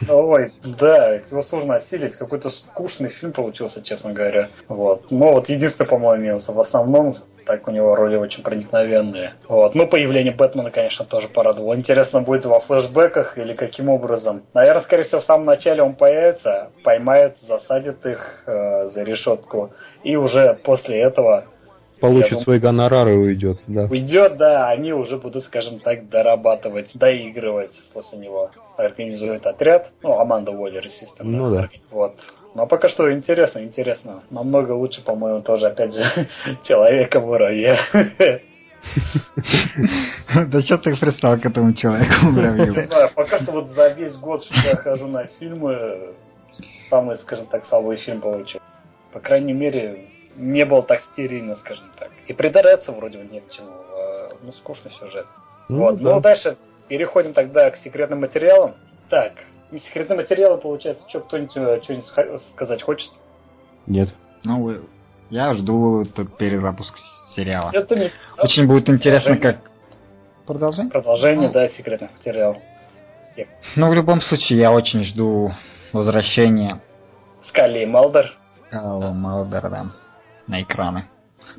[0.08, 2.16] Ой, да, его сложно осилить.
[2.16, 4.50] Какой-то скучный фильм получился, честно говоря.
[4.68, 5.10] Вот.
[5.10, 6.48] Но вот единственное, по-моему, минус.
[6.48, 9.34] В основном так у него роли очень проникновенные.
[9.48, 9.76] Вот.
[9.76, 11.76] Ну, появление Бэтмена, конечно, тоже порадовало.
[11.76, 14.44] Интересно, будет во флешбеках или каким образом.
[14.54, 19.74] Наверное, скорее всего, в самом начале он появится, поймает, засадит их э, за решетку.
[20.04, 21.46] И уже после этого
[22.04, 23.86] получит думаю, свой гонорар и уйдет, да.
[23.86, 28.52] Уйдет, да, они уже будут, скажем так, дорабатывать, доигрывать после него.
[28.76, 31.30] Организует отряд, ну, Аманда Уоллер, естественно.
[31.30, 31.70] Ну да.
[31.92, 32.16] Вот.
[32.56, 34.24] Но пока что интересно, интересно.
[34.30, 36.04] Намного лучше, по-моему, тоже, опять же,
[36.64, 37.80] человека в муравье.
[40.50, 42.26] Да что ты пристал к этому человеку?
[42.32, 46.16] Не знаю, пока что вот за весь год, что я хожу на фильмы,
[46.90, 48.60] самый, скажем так, слабый фильм получил.
[49.14, 52.10] По крайней мере, не был так стерильно, скажем так.
[52.28, 53.70] И придраться вроде бы нет к чему.
[53.70, 55.26] А, ну, скучный сюжет.
[55.70, 56.02] Ну, вот.
[56.02, 56.16] Да.
[56.16, 58.76] Ну, дальше переходим тогда к секретным материалам.
[59.10, 59.34] Так,
[59.72, 62.08] не секретные материалы, получается, что кто-нибудь э, что-нибудь
[62.54, 63.12] сказать хочет?
[63.88, 64.10] Нет.
[64.44, 64.78] Ну,
[65.30, 66.96] я жду этот перезапуск
[67.36, 67.72] сериала.
[67.74, 68.12] Это не...
[68.38, 69.58] Очень будет интересно, как...
[70.46, 70.92] Продолжение?
[70.92, 72.58] Продолжение, ну, да, секретных материалов.
[73.76, 75.52] Ну, в любом случае, я очень жду
[75.92, 76.82] возвращения...
[77.48, 78.34] Скали и Малдер.
[78.68, 79.86] Скала Малдер, да
[80.48, 81.06] на экраны.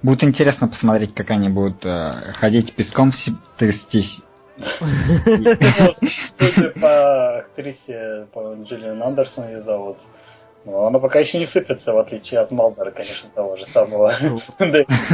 [0.02, 3.12] Будет интересно посмотреть, как они будут э, ходить песком
[3.56, 4.20] трястись.
[6.38, 9.98] Судя по актрисе, по Джиллиан Андерсон ее зовут,
[10.64, 14.14] но она пока еще не сыпется, в отличие от Малдера, конечно, того же самого.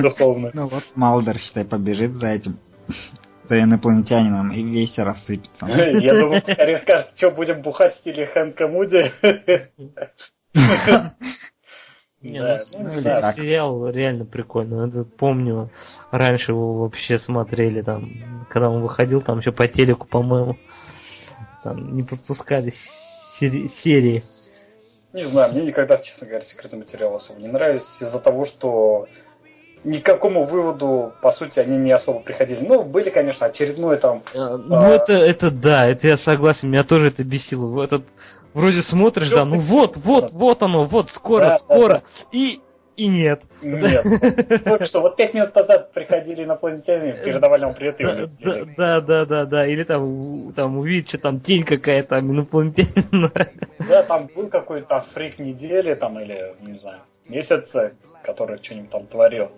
[0.02, 0.50] Духовно.
[0.52, 2.58] Ну вот Малдер, считай, побежит за этим
[3.48, 5.66] за инопланетянином и весь рассыпется.
[5.66, 9.12] Я думаю, скорее скажет, что будем бухать в стиле Хэнка Муди.
[12.22, 13.32] Не, да, ну, ну, да.
[13.32, 14.88] сериал реально прикольный.
[14.88, 15.70] Это помню,
[16.10, 18.10] раньше его вообще смотрели там,
[18.50, 20.58] когда он выходил, там еще по телеку, по-моему,
[21.64, 22.74] там не пропускали
[23.38, 24.22] сери- серии.
[25.14, 29.08] Не знаю, мне никогда, честно говоря, секретный материал особо не нравится из-за того, что
[29.82, 32.60] никакому выводу, по сути, они не особо приходили.
[32.60, 34.22] Ну, были, конечно, очередной там...
[34.34, 34.88] А, ну, а...
[34.88, 37.82] это, это да, это я согласен, меня тоже это бесило.
[37.82, 38.04] Этот
[38.54, 41.88] Вроде смотришь, Все да, ну вот, вот, вот оно, вот, скоро, да, скоро.
[41.88, 42.38] Да, да.
[42.38, 42.60] И
[43.00, 43.40] и нет.
[43.62, 44.04] Нет.
[44.64, 49.46] Только что, вот пять минут назад приходили инопланетяне, передавали вам привет и Да, да, да,
[49.46, 49.66] да.
[49.66, 53.32] Или там, там увидеть, что там тень какая-то инопланетянина.
[53.88, 59.48] Да, там был какой-то фрик недели, там, или, не знаю, месяца, который что-нибудь там творил.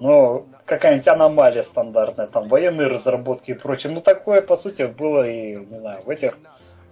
[0.00, 3.92] Ну, какая-нибудь аномалия стандартная, там, военные разработки и прочее.
[3.92, 6.38] Ну, такое, по сути, было и, не знаю, в этих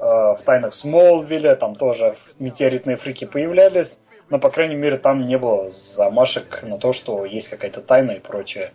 [0.04, 3.90] в тайнах Смолвилля, там тоже метеоритные фрики появлялись,
[4.28, 8.20] но, по крайней мере, там не было замашек на то, что есть какая-то тайна и
[8.20, 8.72] прочее.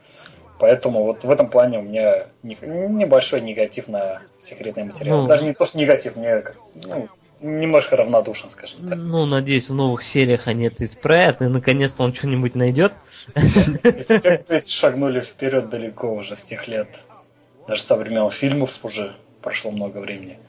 [0.60, 5.22] Поэтому вот в этом плане у меня небольшой негатив на секретный материал.
[5.22, 6.44] Ну, Даже не то, что негатив, мне
[6.76, 7.08] ну,
[7.40, 8.98] немножко равнодушен, скажем так.
[8.98, 12.94] Ну, надеюсь, в новых сериях они это исправят, и наконец-то он что-нибудь найдет.
[14.82, 16.90] Шагнули вперед далеко уже с тех лет.
[17.68, 20.40] Даже со времен фильмов уже прошло много времени.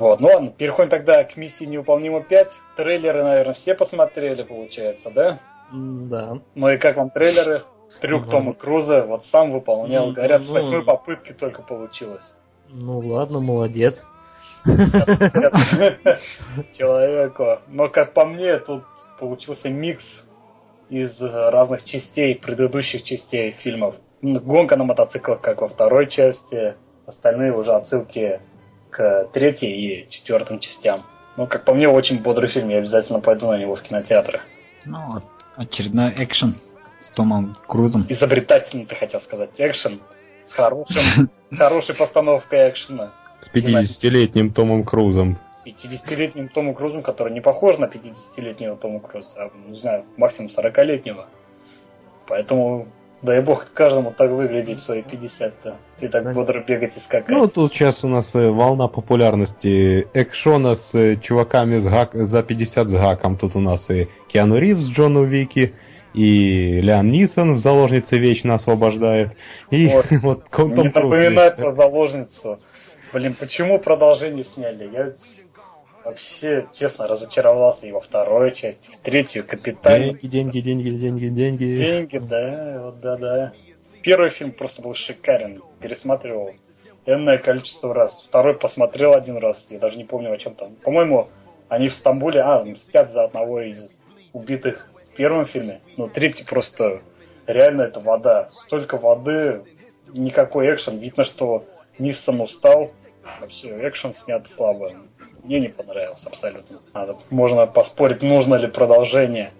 [0.00, 2.48] Вот, ну ладно, переходим тогда к миссии Невыполнимо 5.
[2.76, 5.40] Трейлеры, наверное, все посмотрели, получается, да?
[5.72, 6.38] Да.
[6.54, 7.64] Ну и как вам трейлеры?
[8.00, 12.24] Трюк ну, Тома Круза, вот сам выполнял, ну, говорят, с ну, восьмой попытки только получилось.
[12.70, 13.94] Ну ладно, молодец.
[16.78, 17.58] Человеку.
[17.68, 18.84] Но как по мне, тут
[19.18, 20.04] получился микс
[20.88, 23.96] из разных частей, предыдущих частей фильмов.
[24.22, 28.40] Гонка на мотоциклах, как во второй части, остальные уже отсылки
[29.00, 31.04] к третьей и четвертым частям.
[31.38, 34.42] Ну, как по мне, очень бодрый фильм, я обязательно пойду на него в кинотеатры.
[34.84, 35.22] Ну,
[35.56, 36.56] очередной экшен
[37.08, 38.04] с Томом Крузом.
[38.10, 40.00] Изобретательный, ты хотел сказать, экшен
[40.48, 43.12] с хорошим, хорошей постановкой экшена.
[43.40, 45.38] С 50-летним Томом Крузом.
[45.66, 51.26] 50-летним Томом Крузом, который не похож на 50-летнего Тома Круза, а, не знаю, максимум 40-летнего.
[52.26, 52.88] Поэтому
[53.22, 55.76] Дай бог каждому так выглядеть свои 50-то.
[56.00, 57.28] И так бодро бегать и скакать.
[57.28, 62.14] Ну, тут сейчас у нас э, волна популярности экшона с э, чуваками с гак...
[62.14, 63.36] за 50 с гаком.
[63.36, 65.74] Тут у нас и Киану Ривз, Джон Уики,
[66.14, 69.32] и Леон Нисон в «Заложнице» вечно освобождает.
[69.70, 72.58] И вот, вот Том Не напоминает про «Заложницу».
[73.12, 74.88] Блин, почему продолжение сняли?
[74.92, 75.12] Я
[76.04, 80.18] вообще, честно, разочаровался и во второй части, в третью Капитане.
[80.22, 81.64] Деньги, деньги, деньги, деньги, деньги.
[81.64, 83.52] Деньги, да, вот да, да.
[84.02, 86.52] Первый фильм просто был шикарен, пересматривал
[87.06, 88.12] энное количество раз.
[88.28, 90.74] Второй посмотрел один раз, я даже не помню о чем там.
[90.82, 91.28] По-моему,
[91.68, 93.90] они в Стамбуле, а, мстят за одного из
[94.32, 95.80] убитых в первом фильме.
[95.96, 97.02] Но третий просто
[97.46, 98.50] реально это вода.
[98.66, 99.62] Столько воды,
[100.12, 100.98] никакой экшен.
[100.98, 101.64] Видно, что
[101.98, 102.90] Ниссон устал.
[103.40, 104.92] Вообще, экшен снят слабо.
[105.44, 106.78] Мне не понравился абсолютно.
[106.94, 109.52] Надо, можно поспорить, нужно ли продолжение.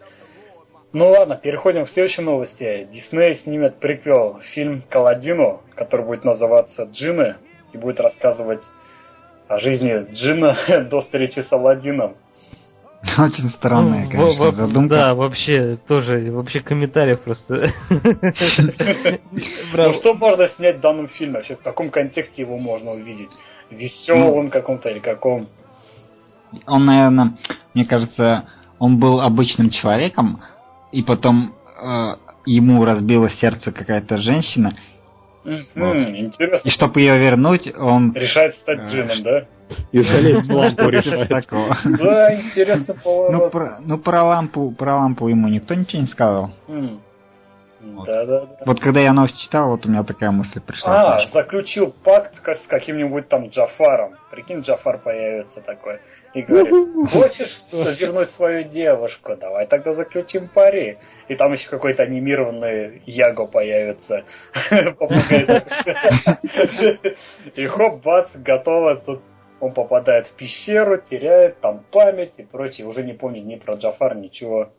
[0.93, 2.89] Ну ладно, переходим к следующей новости.
[2.93, 7.37] Дисней снимет приквел фильм Каладину, который будет называться Джины
[7.73, 8.63] и будет рассказывать
[9.49, 10.57] о жизни Джина
[10.91, 12.17] до встречи с Аладдином.
[13.17, 14.95] Очень странная, Ну, конечно, во- задумка.
[14.95, 17.63] Да, вообще, тоже, вообще комментариев просто.
[19.73, 21.37] Ну что можно снять в данном фильме?
[21.37, 23.31] Вообще в каком контексте его можно увидеть?
[23.71, 25.49] Веселом каком-то или каком?
[26.67, 27.35] Он, наверное,
[27.75, 28.45] мне кажется,
[28.79, 30.41] он был обычным человеком,
[30.93, 32.15] и потом э,
[32.47, 34.75] ему разбило сердце какая-то женщина,
[35.45, 36.69] Интересно.
[36.69, 38.13] и чтобы ее вернуть, он...
[38.13, 39.47] Решает стать А, джином, да?
[39.93, 41.29] И залезть в лампу решать.
[41.29, 41.77] такого.
[41.85, 43.53] Да, интересно Ну поворот.
[43.53, 46.51] про, ну, про лампу, про лампу ему никто ничего не сказал.
[46.67, 48.07] Вот.
[48.07, 48.57] Да, да, да.
[48.67, 51.17] Вот когда я новость читал, вот у меня такая мысль пришла.
[51.17, 54.17] А, заключил пакт с каким-нибудь там Джафаром.
[54.31, 56.01] Прикинь, Джафар появится такой.
[56.33, 56.73] И говорит,
[57.11, 57.51] хочешь
[57.99, 59.37] вернуть свою девушку?
[59.37, 60.99] Давай тогда заключим пари.
[61.29, 64.25] И там еще какой-то анимированный Яго появится.
[67.57, 68.97] И хоп, бац, готово.
[68.97, 69.23] Тут
[69.61, 72.87] он попадает в пещеру, теряет там память и прочее.
[72.87, 74.71] Уже не помнит ни про Джафар, ничего.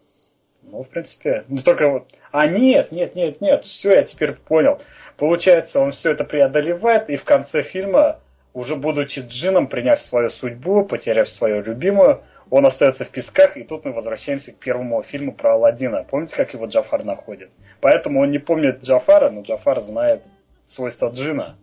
[0.63, 2.07] Ну, в принципе, ну только вот...
[2.31, 4.79] А нет, нет, нет, нет, все, я теперь понял.
[5.17, 8.19] Получается, он все это преодолевает, и в конце фильма,
[8.53, 13.85] уже будучи джином, приняв свою судьбу, потеряв свою любимую, он остается в песках, и тут
[13.85, 16.03] мы возвращаемся к первому фильму про Алладина.
[16.03, 17.49] Помните, как его Джафар находит?
[17.79, 20.23] Поэтому он не помнит Джафара, но Джафар знает
[20.67, 21.57] свойства джина.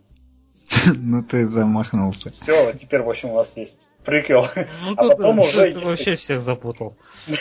[0.94, 2.30] Ну ты замахнулся.
[2.30, 4.46] Все, теперь, в общем, у нас есть приквел.
[4.82, 6.96] Ну А потом уже ты вообще всех запутал.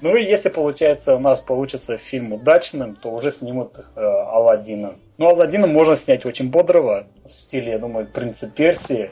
[0.00, 4.94] Ну и если получается у нас получится фильм удачным, то уже снимут э, Алладина.
[5.18, 9.10] Ну, Алладина можно снять очень бодрого, в стиле, я думаю, Принца Персии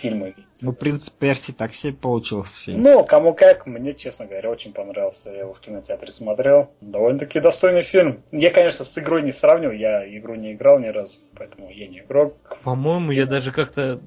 [0.00, 0.34] фильмы.
[0.60, 2.82] Ну, принцип Перси так себе получился фильм.
[2.82, 5.30] Ну, кому как, мне, честно говоря, очень понравился.
[5.30, 6.70] Я его в кинотеатре смотрел.
[6.80, 8.22] Довольно-таки достойный фильм.
[8.32, 12.00] Я, конечно, с игрой не сравниваю, я игру не играл ни разу, поэтому я не
[12.00, 12.36] игрок.
[12.64, 14.00] По-моему, я даже как-то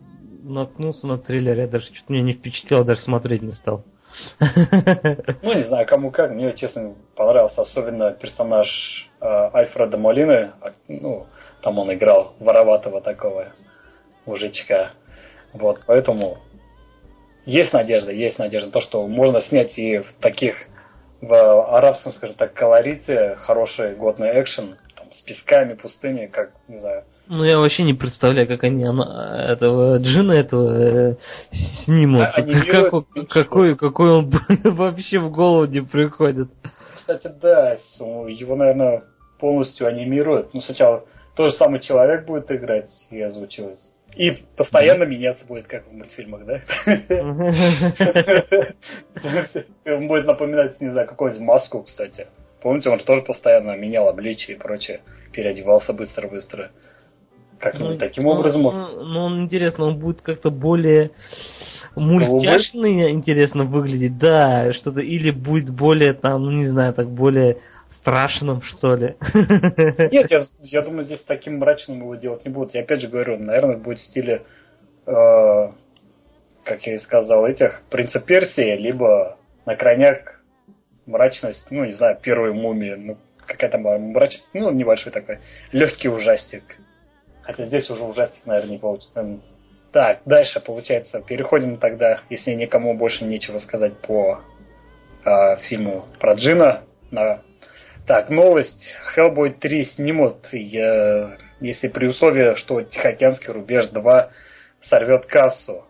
[0.44, 3.84] наткнулся на трейлер, я даже что-то меня не впечатлил, даже смотреть не стал.
[5.42, 8.68] Ну, не знаю, кому как, мне, честно, понравился особенно персонаж
[9.22, 10.52] э, Альфреда Молины.
[10.62, 11.28] А, Ну,
[11.62, 13.54] там он играл вороватого такого
[14.26, 14.92] мужичка.
[15.54, 16.38] Вот, поэтому
[17.46, 20.56] есть надежда, есть надежда на то, что можно снять и в таких,
[21.22, 27.06] в арабском, скажем так, колорите хороший годный экшен, там, с песками, пустыни, как, не знаю,
[27.30, 31.16] Ну, я вообще не представляю, как они она- этого Джина этого э,
[31.86, 32.22] снимут.
[32.22, 33.06] А- Какой, ничего.
[33.30, 34.32] какой, какой он
[34.64, 36.50] вообще в голову не приходит.
[36.96, 39.04] Кстати, да, его, наверное,
[39.40, 40.56] полностью анимируют.
[40.56, 41.06] Ну, сначала
[41.36, 43.80] тот же самый человек будет играть и озвучивать.
[44.16, 46.62] И постоянно меняться будет, как в мультфильмах, да?
[49.86, 52.26] Он будет напоминать, не знаю, какую-нибудь маску, кстати.
[52.62, 55.02] Помните, он же тоже постоянно менял обличие и прочее.
[55.32, 56.72] Переодевался быстро-быстро.
[57.60, 58.64] Как-нибудь таким образом.
[58.64, 61.12] Ну, ну, ну, он интересно, он будет как-то более
[61.96, 67.58] мультяшный, интересно выглядеть, да, что-то, или будет более там, ну не знаю, так более
[68.00, 69.16] страшным, что ли.
[70.12, 72.74] Нет, я, я думаю, здесь таким мрачным его делать не будут.
[72.74, 74.44] Я опять же говорю, наверное, будет в стиле,
[75.06, 75.68] э,
[76.64, 80.42] как я и сказал, этих принца Персии, либо на крайняк
[81.06, 85.40] мрачность, ну, не знаю, первой мумии, ну, какая там мрачность, ну, небольшой такой,
[85.74, 86.64] легкий ужастик.
[87.50, 89.40] Хотя здесь уже ужастик, наверное, не получится.
[89.92, 94.42] Так, дальше, получается, переходим тогда, если никому больше нечего сказать по
[95.26, 96.84] э, фильму про Джина.
[97.10, 97.42] На...
[98.06, 98.94] Так, новость.
[99.16, 101.38] Hellboy 3 снимут, я...
[101.60, 104.30] если при условии, что Тихоокеанский рубеж 2
[104.84, 105.86] сорвет кассу.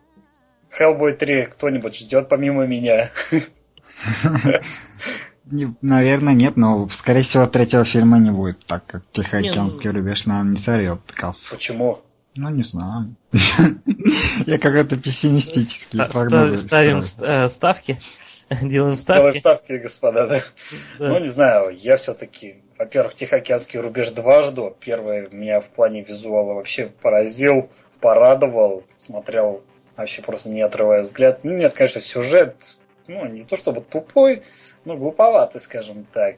[0.79, 3.11] Hellboy 3 кто-нибудь ждет помимо меня?
[5.51, 10.51] Не- Наверное, нет, но, скорее всего, третьего фильма не будет, так как Тихоокеанский рубеж, наверное,
[10.57, 11.41] не сорвет кассу.
[11.51, 11.99] Почему?
[12.35, 13.15] Ну, не знаю.
[14.45, 16.61] Я какой-то пессимистический прогноз.
[16.65, 17.99] Ставим э, ставки.
[18.49, 19.39] Делаем Делаем ставки.
[19.39, 20.43] ставки, господа, да?
[20.99, 21.09] Да.
[21.09, 24.75] Ну, не знаю, я все-таки, во-первых, Тихоокеанский рубеж 2 жду.
[24.79, 27.69] Первый меня в плане визуала вообще поразил,
[27.99, 28.83] порадовал.
[28.99, 29.63] Смотрел
[29.97, 31.43] вообще просто не отрывая взгляд.
[31.43, 32.55] Ну, нет, конечно, сюжет,
[33.07, 34.43] ну, не то чтобы тупой,
[34.85, 36.37] но глуповатый, скажем так.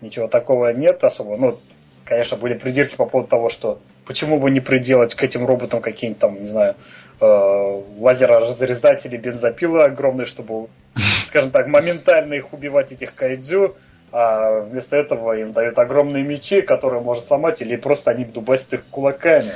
[0.00, 1.36] Ничего такого нет особо.
[1.36, 1.58] Ну,
[2.04, 6.20] конечно, были придирки по поводу того, что почему бы не приделать к этим роботам какие-нибудь
[6.20, 6.74] там, не знаю,
[7.20, 10.68] э, лазероразрезатели, бензопилы огромные, чтобы,
[11.28, 13.76] скажем так, моментально их убивать, этих кайдзю,
[14.12, 18.84] а вместо этого им дают огромные мечи, которые можно сломать, или просто они дубасят их
[18.90, 19.52] кулаками.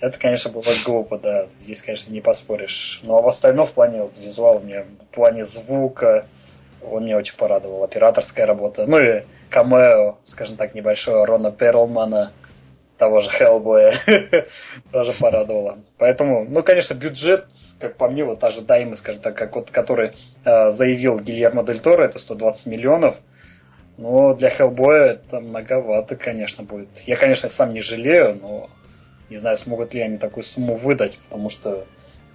[0.00, 1.46] Это, конечно, было глупо, да.
[1.60, 3.00] Здесь, конечно, не поспоришь.
[3.02, 6.24] Но в остальном, в плане вот, визуала, мне, в плане звука,
[6.82, 7.84] он меня очень порадовал.
[7.84, 8.86] Операторская работа.
[8.86, 12.32] Ну и камео, скажем так, небольшое Рона Перлмана,
[12.98, 14.00] того же Хеллбоя,
[14.92, 15.78] тоже порадовало.
[15.98, 17.46] Поэтому, ну, конечно, бюджет,
[17.80, 20.12] как по мне, вот ожидаемый, скажем так, как вот, который
[20.44, 23.16] э, заявил Гильермо Дель Торо, это 120 миллионов.
[23.96, 26.88] Но для Хеллбоя это многовато, конечно, будет.
[27.06, 28.68] Я, конечно, сам не жалею, но
[29.30, 31.86] не знаю, смогут ли они такую сумму выдать, потому что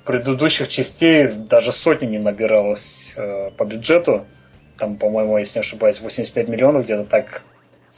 [0.05, 4.25] предыдущих частей даже сотни не набиралось э, по бюджету.
[4.77, 7.43] Там, по-моему, если не ошибаюсь, 85 миллионов где-то так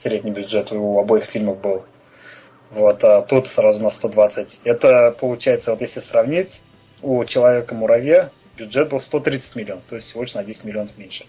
[0.02, 1.86] средний бюджет у обоих фильмов был.
[2.72, 4.60] Вот, а тут сразу на 120.
[4.64, 6.52] Это получается, вот если сравнить,
[7.02, 11.26] у Человека-муравья бюджет был 130 миллионов, то есть всего лишь на 10 миллионов меньше.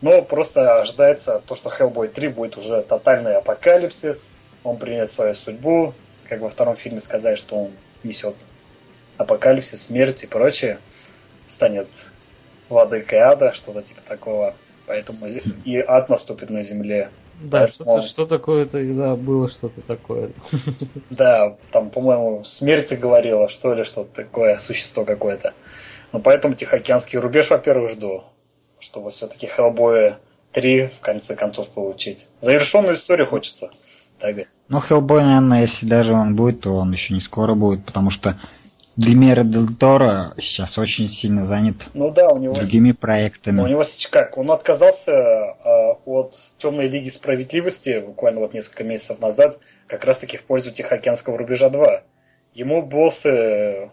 [0.00, 4.18] Но просто ожидается то, что Hellboy 3 будет уже тотальный апокалипсис,
[4.62, 5.94] он принят свою судьбу,
[6.28, 7.70] как во втором фильме сказать, что он
[8.04, 8.34] несет
[9.16, 10.78] апокалипсис, смерть и прочее,
[11.50, 11.88] станет
[12.68, 14.54] владыкой ада, что-то типа такого.
[14.86, 17.10] Поэтому и ад наступит на земле.
[17.40, 18.02] Да, Поэтому...
[18.02, 20.30] что-то, что такое тогда было что-то такое.
[21.10, 25.52] Да, там, по-моему, смерть говорила, что ли, что-то такое, существо какое-то.
[26.12, 28.24] Ну, поэтому Тихоокеанский рубеж, во-первых, жду,
[28.80, 30.18] чтобы все-таки Хеллбоя
[30.52, 32.26] 3 в конце концов получить.
[32.40, 33.70] Завершенную историю хочется.
[34.18, 34.36] Так.
[34.68, 38.40] Ну, Хеллбой, наверное, если даже он будет, то он еще не скоро будет, потому что
[38.98, 43.60] Гильмеро Дель Торо сейчас очень сильно занят ну, да, у него, другими проектами.
[43.60, 49.60] У него как, он отказался э, от Темной Лиги Справедливости буквально вот несколько месяцев назад,
[49.86, 52.02] как раз таки в пользу Тихоокеанского рубежа 2.
[52.54, 53.88] Ему боссы, э,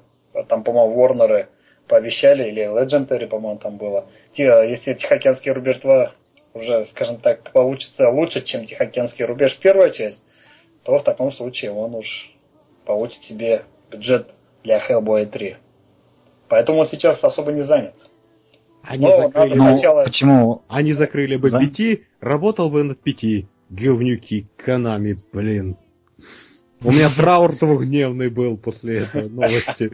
[0.50, 1.50] там, по-моему, Ворнеры
[1.88, 6.12] пообещали, или Legendary, по-моему, там было, если Тихоокеанский рубеж 2
[6.56, 10.24] уже, скажем так, получится лучше, чем Тихоокеанский рубеж первая часть,
[10.84, 12.32] то в таком случае он уж
[12.88, 14.35] получит себе бюджет
[14.66, 15.58] для Hellboy 3.
[16.50, 17.94] Поэтому он сейчас особо не занят.
[18.84, 19.56] Они Но закрыли...
[19.56, 20.04] Ну, сначала...
[20.04, 20.62] Почему?
[20.68, 23.48] Они закрыли бы пяти, работал бы над пяти.
[23.70, 25.78] Говнюки, Канами, блин.
[26.84, 29.90] У меня траур двухдневный был после этой новости.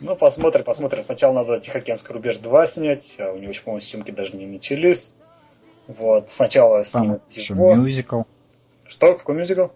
[0.00, 1.02] Ну, посмотрим, посмотрим.
[1.04, 5.04] Сначала надо Тихоокеанский рубеж 2 снять, а у него по-моему, съемки даже не начались.
[5.88, 7.74] Вот, сначала снимать его.
[7.74, 8.22] мюзикл.
[8.86, 9.16] Что?
[9.16, 9.66] Какой мюзикл?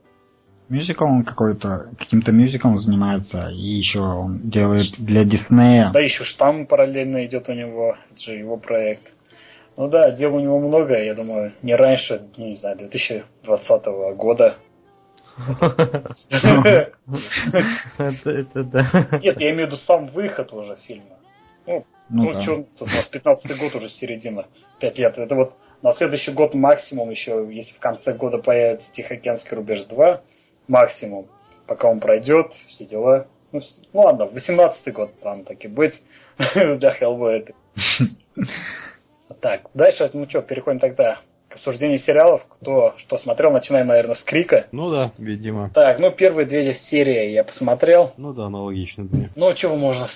[0.69, 5.91] Мюзикл он какой-то, каким-то мюзиклом занимается, и еще он делает для Диснея.
[5.93, 9.13] Да, еще штамм параллельно идет у него, это же его проект.
[9.77, 13.87] Ну да, дел у него много, я думаю, не раньше, не знаю, 2020
[14.17, 14.57] года
[18.25, 19.09] это, да.
[19.23, 21.17] Нет, я имею в виду сам выход уже фильма.
[21.67, 24.47] Ну, ну, ну что, у нас 15 год уже середина,
[24.81, 25.19] 5 лет.
[25.19, 30.21] Это вот на следующий год максимум еще, если в конце года появится Тихоокеанский рубеж 2,
[30.69, 31.27] максимум,
[31.67, 33.27] пока он пройдет, все дела.
[33.53, 33.61] Ну,
[33.93, 36.01] ну ладно, 18 год там так и быть
[36.55, 37.45] для Хеллбоя.
[39.41, 41.19] Так, дальше, ну что, переходим тогда
[41.57, 42.43] обсуждению сериалов.
[42.61, 44.67] Кто что смотрел, начинаем, наверное, с Крика.
[44.73, 45.71] Ну да, видимо.
[45.75, 48.13] Так, ну первые две серии я посмотрел.
[48.17, 49.31] Ну да, аналогично мне.
[49.35, 50.09] Ну, чего можно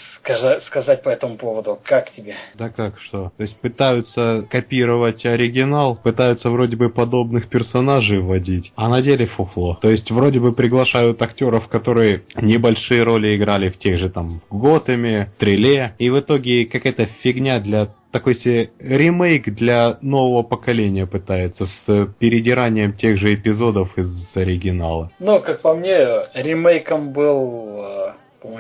[0.67, 1.79] сказать по этому поводу?
[1.83, 2.37] Как тебе?
[2.55, 3.33] Да как что?
[3.37, 9.79] То есть пытаются копировать оригинал, пытаются вроде бы подобных персонажей вводить, а на деле фуфло.
[9.81, 15.33] То есть вроде бы приглашают актеров, которые небольшие роли играли в тех же там Готэме,
[15.39, 22.07] Триле, и в итоге какая-то фигня для такой себе ремейк для нового поколения пытается с
[22.19, 25.11] передиранием тех же эпизодов из оригинала.
[25.19, 25.97] Ну, как по мне,
[26.35, 28.13] ремейком был э,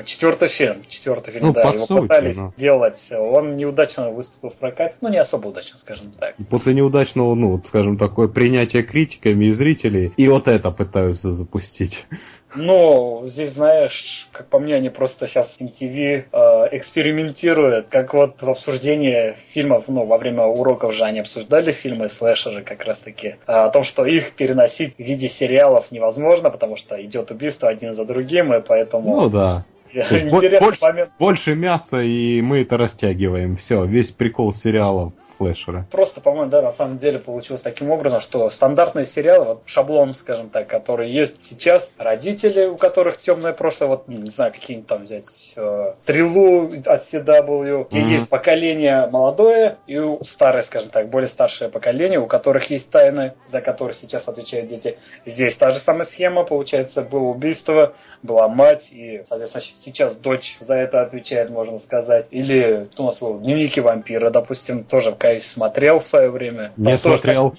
[0.07, 0.83] четвертый фильм.
[0.89, 2.53] Четвертый фильм, ну, да, по его сути, пытались но...
[2.57, 2.99] делать.
[3.11, 4.97] Он неудачно выступил в прокате.
[5.01, 6.35] Ну, не особо удачно, скажем так.
[6.49, 12.07] После неудачного, ну, скажем, такое принятие критиками и зрителей, и вот это пытаются запустить.
[12.55, 18.49] Ну, здесь, знаешь, как по мне, они просто сейчас MTV э, экспериментируют, как вот в
[18.49, 23.71] обсуждении фильмов, ну, во время уроков же они обсуждали фильмы слэшеры как раз-таки, а, о
[23.71, 28.53] том, что их переносить в виде сериалов невозможно, потому что идет убийство один за другим,
[28.53, 29.23] и поэтому...
[29.23, 29.65] Ну да.
[30.31, 33.57] Больше, больше мяса, и мы это растягиваем.
[33.57, 35.87] Все, весь прикол сериала слэшера.
[35.91, 40.51] Просто, по-моему, да, на самом деле получилось таким образом, что стандартные сериалы, вот шаблон, скажем
[40.51, 45.25] так, который есть сейчас, родители, у которых темное прошлое, вот, не знаю, какие-нибудь там взять,
[45.57, 48.09] э, Трилу от CW, где mm-hmm.
[48.19, 49.99] есть поколение молодое и
[50.35, 54.99] старое, скажем так, более старшее поколение, у которых есть тайны, за которые сейчас отвечают дети.
[55.25, 60.75] Здесь та же самая схема, получается, было убийство, была мать, и, соответственно, сейчас дочь за
[60.75, 62.27] это отвечает, можно сказать.
[62.31, 66.73] Или у нас был дневники вампира, допустим, тоже в Кайс смотрел в свое время.
[66.77, 67.55] Не Там смотрел.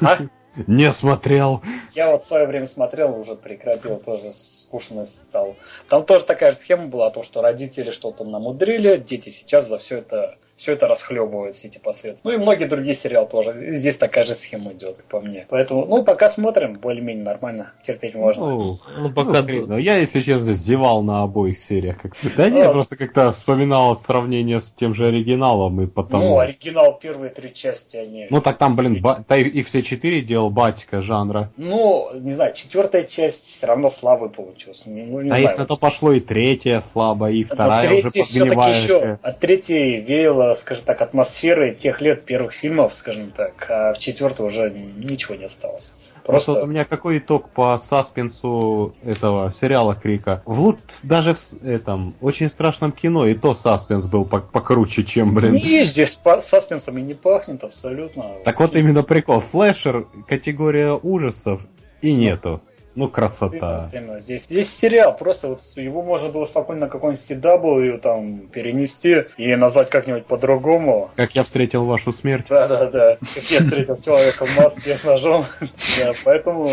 [0.00, 0.18] А?
[0.68, 1.60] Не смотрел.
[1.94, 5.56] Я вот в свое время смотрел, уже прекратил, тоже скучно стал.
[5.88, 9.98] Там тоже такая же схема была, то, что родители что-то намудрили, дети сейчас за все
[9.98, 12.20] это все это расхлебывает, все эти последствия.
[12.24, 13.78] Ну и многие другие сериалы тоже.
[13.78, 15.46] Здесь такая же схема идет, по мне.
[15.48, 18.44] Поэтому, ну, пока смотрим, более-менее нормально, терпеть можно.
[18.44, 19.42] Ну, ну пока...
[19.42, 21.96] Ну, ну, я, если честно, зевал на обоих сериях.
[22.36, 26.24] Да нет, просто как-то вспоминал сравнение с тем же оригиналом и потому...
[26.24, 28.26] Ну, оригинал первые три части, они...
[28.28, 29.24] Ну, так там, блин, ба...
[29.36, 31.52] их все четыре делал батика жанра.
[31.56, 34.82] Ну, не знаю, четвертая часть все равно слабой получилась.
[34.84, 35.42] Ну, не а знаю.
[35.42, 38.82] если то пошло и третья слабая, и вторая уже подгнивающая.
[38.82, 43.98] Еще, от третьей веяло скажем так, атмосферы тех лет первых фильмов, скажем так, а в
[43.98, 45.90] четвертой уже ничего не осталось.
[46.28, 50.42] Просто вот у меня какой итог по саспенсу этого сериала Крика.
[50.44, 55.54] В лут даже в этом очень страшном кино и то саспенс был покруче, чем, блин.
[55.54, 58.24] Не, здесь по саспенсом и не пахнет абсолютно.
[58.44, 59.42] Так вот именно прикол.
[59.50, 61.62] Слэшер, категория ужасов
[62.02, 62.60] и нету.
[62.98, 63.90] Ну, красота.
[64.18, 69.54] Здесь, здесь сериал, просто вот его можно было спокойно на какой-нибудь CW там перенести и
[69.54, 71.08] назвать как-нибудь по-другому.
[71.14, 72.46] Как я встретил вашу смерть.
[72.48, 73.18] Да, да, да.
[73.36, 75.46] Как я встретил человека в маске с ножом.
[75.98, 76.70] Да, поэтому,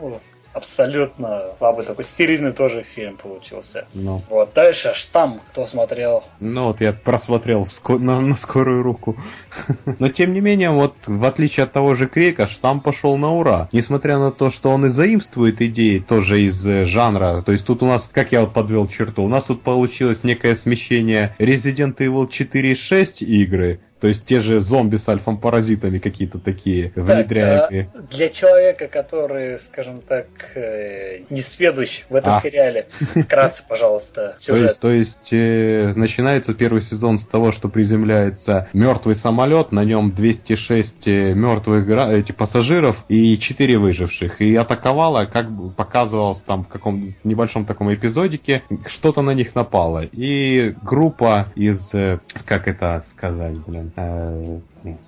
[0.00, 0.20] ну,
[0.56, 3.86] абсолютно слабый такой стерильный тоже фильм получился.
[3.92, 4.22] Ну.
[4.30, 6.24] Вот дальше штамм, кто смотрел?
[6.40, 9.16] Ну вот я просмотрел на, на скорую руку.
[9.98, 13.68] Но тем не менее, вот в отличие от того же Крейка, штамм пошел на ура.
[13.72, 17.42] Несмотря на то, что он и заимствует идеи тоже из э, жанра.
[17.42, 20.56] То есть тут у нас, как я вот подвел черту, у нас тут получилось некое
[20.56, 26.38] смещение Resident Evil 4 и 6 игры то есть те же зомби с альфом-паразитами какие-то
[26.38, 27.88] такие внедряемые.
[27.94, 32.40] А для человека, который, скажем так, э, не сведущ в этом а.
[32.42, 32.86] сериале,
[33.24, 34.78] вкратце, пожалуйста, сюжет.
[34.80, 39.84] То есть, то есть э, начинается первый сезон с того, что приземляется мертвый самолет, на
[39.84, 44.40] нем 206 э, мертвых эти пассажиров и 4 выживших.
[44.40, 50.04] И атаковала, как показывалось там в каком небольшом таком эпизодике, что-то на них напало.
[50.04, 54.58] И группа из, э, как это сказать, блин, э,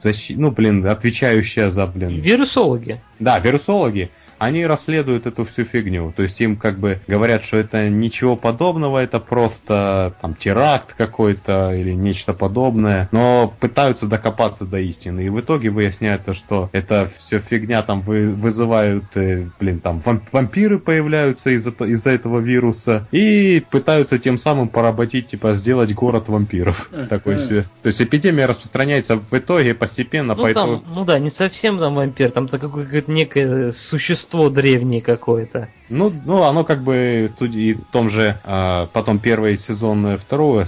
[0.02, 0.32] защи...
[0.32, 2.20] ну, блин, отвечающая за, блин...
[2.20, 3.00] Вирусологи.
[3.18, 6.12] Да, вирусологи они расследуют эту всю фигню.
[6.16, 11.74] То есть им как бы говорят, что это ничего подобного, это просто там теракт какой-то
[11.74, 15.26] или нечто подобное, но пытаются докопаться до истины.
[15.26, 20.78] И в итоге выясняется, что это все фигня, там вы, вызывают, э, блин, там вампиры
[20.78, 26.88] появляются из-за из этого вируса и пытаются тем самым поработить, типа, сделать город вампиров.
[27.08, 27.64] Такой себе.
[27.82, 30.34] То есть эпидемия распространяется в итоге постепенно.
[30.34, 35.68] Ну, там, ну да, не совсем там вампир, там какое-то некое существо существо древнее какое-то.
[35.90, 40.66] Ну, ну, оно как бы и в том же, а, потом первый сезон второго,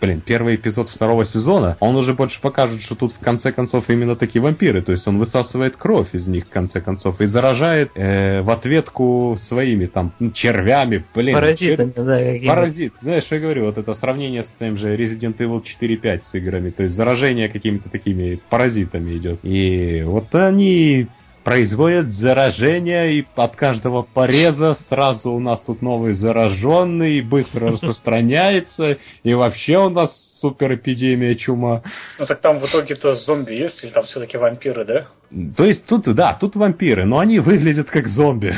[0.00, 4.14] блин, первый эпизод второго сезона, он уже больше покажет, что тут в конце концов именно
[4.14, 8.42] такие вампиры, то есть он высасывает кровь из них в конце концов и заражает э,
[8.42, 11.34] в ответку своими там червями, блин.
[11.34, 12.04] Паразитами, чер...
[12.04, 15.64] да, какими Паразит, знаешь, что я говорю, вот это сравнение с тем же Resident Evil
[15.80, 19.40] 4-5 с играми, то есть заражение какими-то такими паразитами идет.
[19.42, 21.08] И вот они
[21.44, 28.98] производят заражение, и от каждого пореза сразу у нас тут новый зараженный, и быстро распространяется,
[29.22, 30.10] и вообще у нас
[30.40, 31.82] супер эпидемия чума.
[32.18, 35.08] Ну так там в итоге-то зомби есть, или там все-таки вампиры, да?
[35.56, 38.54] То есть тут, да, тут вампиры, но они выглядят как зомби.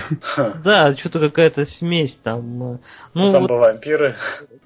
[0.64, 2.74] Да, что-то какая-то смесь там.
[2.74, 2.78] Э,
[3.14, 3.50] ну, там вот...
[3.50, 4.16] вампиры.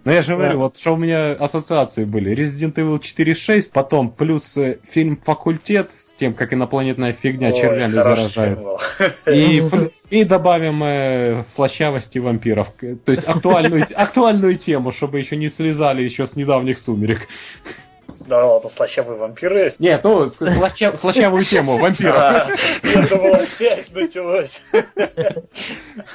[0.04, 2.32] Ну я же говорю, вот что у меня ассоциации были.
[2.32, 8.58] Resident Evil 4.6, потом плюс э, фильм «Факультет» тем, как инопланетная фигня Ой, червями заражает.
[9.26, 9.62] И,
[10.10, 12.68] и добавим э, слащавости вампиров.
[13.04, 17.26] То есть актуальную, актуальную тему, чтобы еще не слезали еще с недавних сумерек.
[18.26, 19.80] Да ладно, слащавый вампир есть.
[19.80, 22.48] Нет, ну, слаща- слащавую тему вампира.
[22.82, 24.50] Я думал, опять началось.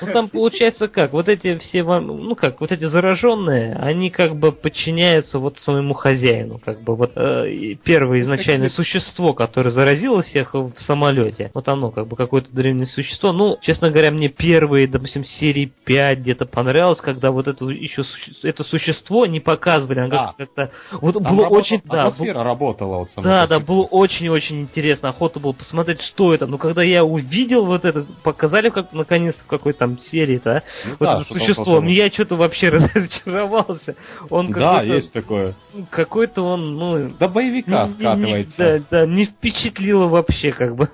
[0.01, 4.35] Ну там получается как, вот эти все, вам- ну как, вот эти зараженные, они как
[4.35, 10.53] бы подчиняются вот своему хозяину, как бы вот э, первое изначальное существо, которое заразило всех
[10.53, 13.31] в самолете, вот оно как бы какое-то древнее существо.
[13.31, 18.03] Ну, честно говоря, мне первые, допустим, серии 5 где-то понравилось, когда вот это еще
[18.43, 23.27] это существо не показывали, оно как-то вот было очень, да, был- атмосфера работала вот сама
[23.27, 25.09] да, да, было очень-очень интересно.
[25.09, 26.47] Охота было посмотреть, что это.
[26.47, 30.91] Но когда я увидел вот это, показали как наконец в какой там серии-то, а, Ну
[30.99, 33.95] вот да, это существо, мне я что-то вообще разочаровался.
[34.29, 35.53] Он Да, какой-то, есть такое.
[35.89, 38.57] какой-то он, ну, До боевика не- не- скатывается.
[38.57, 40.89] да, да, не впечатлило вообще, как бы.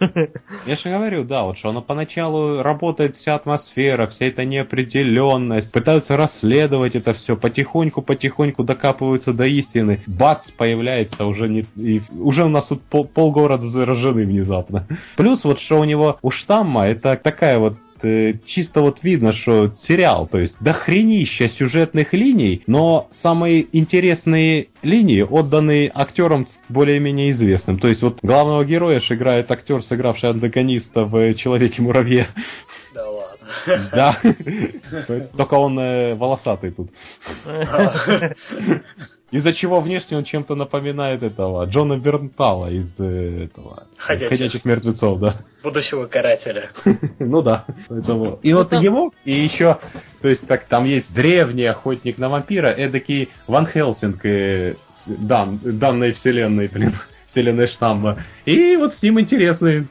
[0.65, 6.15] Я же говорю, да, вот что она поначалу работает вся атмосфера, вся эта неопределенность, пытаются
[6.17, 10.01] расследовать это все, потихоньку-потихоньку докапываются до истины.
[10.07, 10.76] Бац, появляется
[11.25, 14.87] уже не, и уже у нас тут пол, полгорода заражены внезапно.
[15.15, 19.73] Плюс вот что у него у штамма, это такая вот э, чисто вот видно, что
[19.83, 27.79] сериал, то есть дохренища сюжетных линий, но самые интересные линии отданы актерам более-менее известным.
[27.79, 32.27] То есть вот главного героя ж играет актер, сыгравший антагониста в Человеке-муравье.
[32.93, 33.27] Да ладно.
[33.91, 34.17] Да.
[35.37, 36.89] Только он э, волосатый тут.
[39.29, 44.29] Из-за чего внешне он чем-то напоминает этого Джона Бернтала из э, этого Ходячих.
[44.29, 45.41] «Ходячих мертвецов, да.
[45.63, 46.71] Будущего карателя.
[47.19, 47.65] Ну да.
[47.89, 48.39] Поэтому...
[48.43, 49.79] И вот его, и еще,
[50.21, 54.75] то есть так там есть древний охотник на вампира, эдакий Ван Хелсинг э,
[55.05, 56.93] дан, данной вселенной, блин,
[57.27, 58.23] вселенной штамма.
[58.45, 59.87] И вот с ним интересный,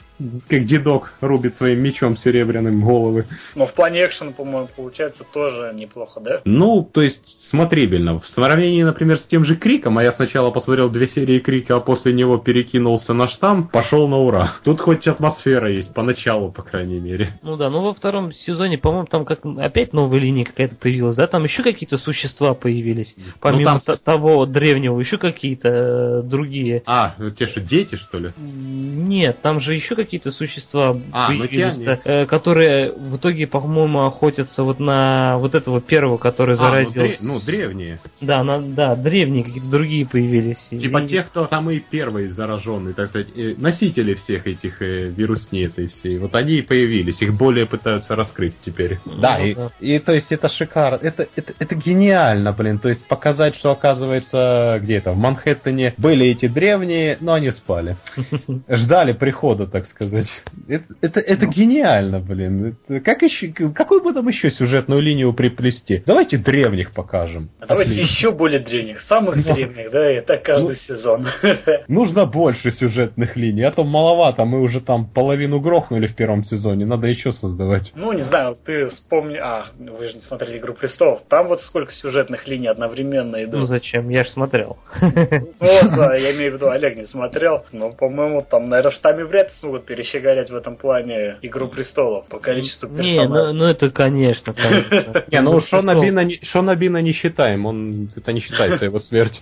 [0.49, 3.27] как дедок рубит своим мечом серебряным головы.
[3.55, 6.41] Но в плане экшена, по-моему, получается тоже неплохо, да?
[6.45, 8.21] Ну, то есть смотрибельно.
[8.21, 11.81] В сравнении, например, с тем же Криком, а я сначала посмотрел две серии Крика, а
[11.81, 14.57] после него перекинулся на штамм, пошел на ура.
[14.65, 17.39] Тут хоть атмосфера есть, поначалу, по крайней мере.
[17.43, 21.27] Ну да, ну во втором сезоне, по-моему, там как опять новая линия какая-то появилась, да?
[21.27, 23.15] Там еще какие-то существа появились.
[23.41, 26.83] Помимо Ну, там- того древнего, еще какие-то э, другие.
[26.87, 28.31] А, те что, дети, что ли?
[28.39, 34.63] Нет, там же еще какие-то существа А, ну да, э, которые в итоге, по-моему, охотятся
[34.63, 36.99] вот на вот этого первого, который А, ну, заразился.
[37.01, 37.99] дре- ну, древние.
[38.23, 40.57] Да, на, да, древние какие-то другие появились.
[40.71, 45.67] Типа И- те, кто самые первые зараженные, так сказать, э, носители всех этих э, вирусней
[45.67, 46.19] этой всей.
[46.19, 48.99] Вот они и появились, их более пытаются раскрыть теперь.
[49.05, 49.71] Ну Да, и, да.
[49.81, 54.79] и то есть это шикарно, это, это, это гениально, блин, то есть показать, что оказывается
[54.83, 57.97] где-то в Манхэттене были эти древние, но они спали.
[58.69, 59.96] Ждали прихода, так сказать.
[60.01, 62.77] Это, это, это гениально, блин.
[62.89, 66.03] Это как еще, какую бы там еще сюжетную линию приплести?
[66.07, 67.51] Давайте древних покажем.
[67.61, 68.13] А давайте Отлично.
[68.17, 69.55] еще более древних, самых Да.
[69.55, 70.97] древних, да, и так каждый Ну.
[70.97, 71.27] сезон.
[71.89, 76.87] Нужно больше сюжетных линий, а то маловато, мы уже там половину грохнули в первом сезоне,
[76.87, 77.93] надо еще создавать.
[77.95, 79.37] Ну, не знаю, ты вспомни...
[79.37, 81.23] А, вы же не смотрели «Игру престолов».
[81.29, 83.69] Там вот сколько сюжетных линий одновременно Ну идут.
[83.69, 84.09] зачем?
[84.09, 84.79] Я же смотрел.
[85.01, 87.65] Вот, да, я имею в виду, Олег не смотрел.
[87.73, 92.27] Но, по-моему, там, наверное, в штаме вряд ли смогут перещеголять в этом плане «Игру престолов»
[92.29, 93.55] по количеству Не, ну, персонажей.
[93.55, 95.25] ну это конечно, конечно.
[95.31, 99.41] Не, ну Шона Бина не считаем, он это не считается его смерть.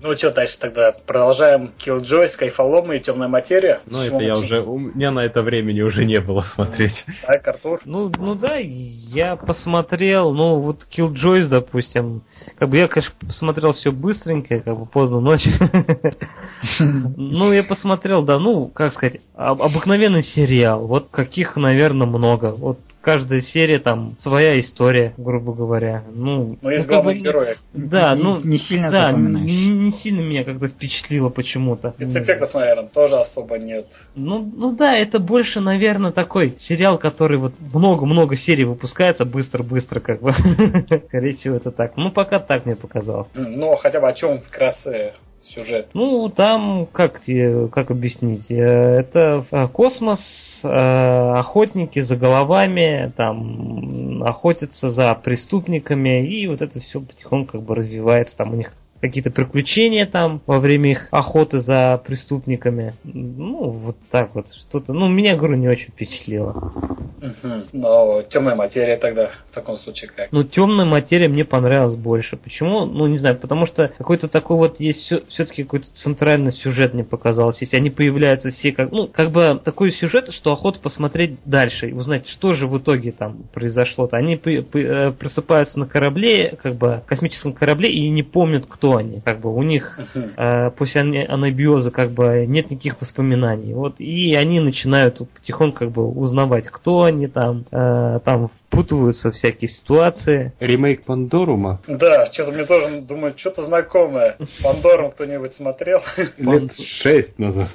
[0.00, 3.80] Ну что, дальше тогда продолжаем Killjoy, Скайфолома и Темная материя.
[3.86, 7.04] Ну, это я уже, у меня на это времени уже не было смотреть.
[7.26, 7.80] Так, Артур.
[7.84, 12.22] Ну, ну да, я посмотрел, ну вот Killjoys, допустим,
[12.58, 15.52] как бы я, конечно, посмотрел все быстренько, как бы поздно ночью.
[16.78, 22.52] Ну, я посмотрел, да, ну, как сказать, об- обыкновенный сериал, вот каких, наверное, много.
[22.52, 26.04] Вот каждая серия там своя история, грубо говоря.
[26.14, 27.58] Ну, Ну, из ну, как бы, главных героев.
[27.74, 31.90] Да, Не- ну, не сильно да, не, не сильно меня как-то впечатлило почему-то.
[31.92, 33.86] Спецэффектов, наверное, тоже особо нет.
[34.14, 40.22] Ну, ну да, это больше, наверное, такой сериал, который вот много-много серий выпускается быстро-быстро, как
[40.22, 40.32] бы.
[41.08, 41.96] Скорее всего, это так.
[41.96, 43.28] Ну, пока так мне показалось.
[43.34, 45.14] Ну, хотя бы о чем вкратце
[45.44, 45.90] сюжет.
[45.94, 47.22] Ну, там, как
[47.72, 50.20] как объяснить, э, это э, космос,
[50.62, 57.74] э, охотники за головами, там, охотятся за преступниками, и вот это все потихоньку как бы
[57.74, 58.72] развивается, там у них
[59.02, 62.94] какие-то приключения там во время их охоты за преступниками.
[63.02, 64.92] Ну, вот так вот, что-то.
[64.92, 66.72] Ну, меня, говорю, не очень впечатлило.
[67.20, 67.64] Мгм.
[67.72, 70.30] Но темная материя тогда в таком случае как?
[70.30, 72.36] Ну, темная материя мне понравилась больше.
[72.36, 72.86] Почему?
[72.86, 77.60] Ну, не знаю, потому что какой-то такой вот есть все-таки какой-то центральный сюжет мне показалось.
[77.60, 81.92] Если они появляются все как, ну, как бы такой сюжет, что охота посмотреть дальше и
[81.92, 84.16] узнать, что же в итоге там произошло-то.
[84.16, 89.20] Они э, просыпаются на корабле, как бы космическом корабле и не помнят, кто они.
[89.20, 93.74] Как бы у них э, после анабиоза как бы нет никаких воспоминаний.
[93.74, 99.34] Вот и они начинают потихоньку как бы узнавать, кто они там, э, там впутываются в
[99.34, 100.52] всякие ситуации.
[100.58, 104.36] Ремейк Пандорума Да, что-то мне тоже думаю, что-то знакомое.
[104.62, 106.00] Пандорум кто-нибудь смотрел?
[106.38, 107.70] лет шесть назад.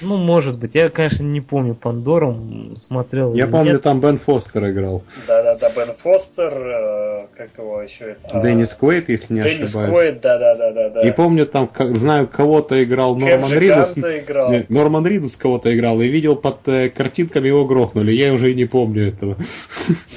[0.00, 0.74] Ну, может быть.
[0.74, 3.34] Я, конечно, не помню Пандору, смотрел.
[3.34, 3.82] Я помню, нет.
[3.82, 5.02] там Бен Фостер играл.
[5.26, 8.16] Да-да-да, Бен Фостер, э, как его еще?
[8.24, 9.90] А, Деннис Куэйт, если не Деннис ошибаюсь.
[9.90, 11.02] Куэйд, да-да-да-да.
[11.02, 13.76] И помню, там, как, знаю, кого-то играл Норман Кэм Ридус.
[13.76, 14.50] Джиганта играл.
[14.52, 18.12] Нет, Норман Ридус кого-то играл, и видел под э, картинками его грохнули.
[18.12, 19.36] Я уже и не помню этого.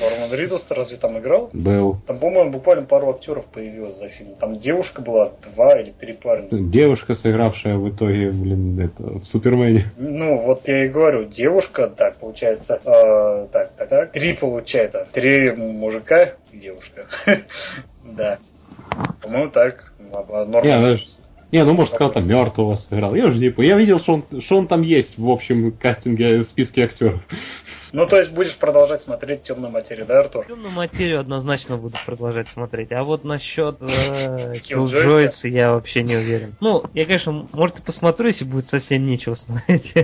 [0.04, 1.50] Норман Ридус разве там играл?
[1.54, 1.98] Был.
[2.08, 4.36] Там, по-моему, буквально пару актеров появилось за фильм.
[4.36, 6.48] Там девушка была, два или три парня.
[6.52, 9.92] Девушка, сыгравшая в итоге, блин, это, в Супермене.
[9.98, 15.52] Ну, вот я и говорю, девушка, так, получается, э, так, так, так, три получается, три
[15.52, 17.06] мужика и девушка.
[18.04, 18.38] Да.
[19.22, 19.94] По-моему, так.
[20.12, 21.00] Норман
[21.52, 23.16] Не, ну, может кого-то мертвого сыграл.
[23.16, 23.70] Я уже не помню.
[23.72, 27.22] Я видел, что он, что он там есть в общем кастинге, в списке актеров.
[27.94, 30.48] Ну, то есть будешь продолжать смотреть темную материю, да, Артур?
[30.48, 32.92] Темную материю однозначно буду продолжать смотреть.
[32.92, 34.56] А вот насчет э?
[34.68, 36.56] Killjoys я вообще не уверен.
[36.60, 39.94] Ну, я, конечно, может и посмотрю, если будет совсем нечего смотреть.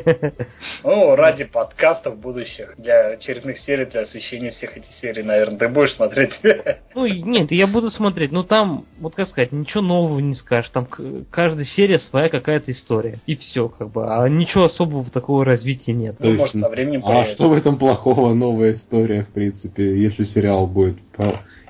[0.83, 5.95] Ну, ради подкастов будущих, для очередных серий, для освещения всех этих серий, наверное, ты будешь
[5.95, 6.31] смотреть.
[6.95, 8.31] Ну, нет, я буду смотреть.
[8.31, 10.69] Ну, там, вот как сказать, ничего нового не скажешь.
[10.71, 10.87] Там
[11.31, 13.19] каждая серия своя какая-то история.
[13.25, 14.05] И все, как бы.
[14.05, 16.15] А ничего особого такого развития нет.
[16.19, 18.33] Ну, может, со временем А что в этом плохого?
[18.33, 20.97] Новая история, в принципе, если сериал будет.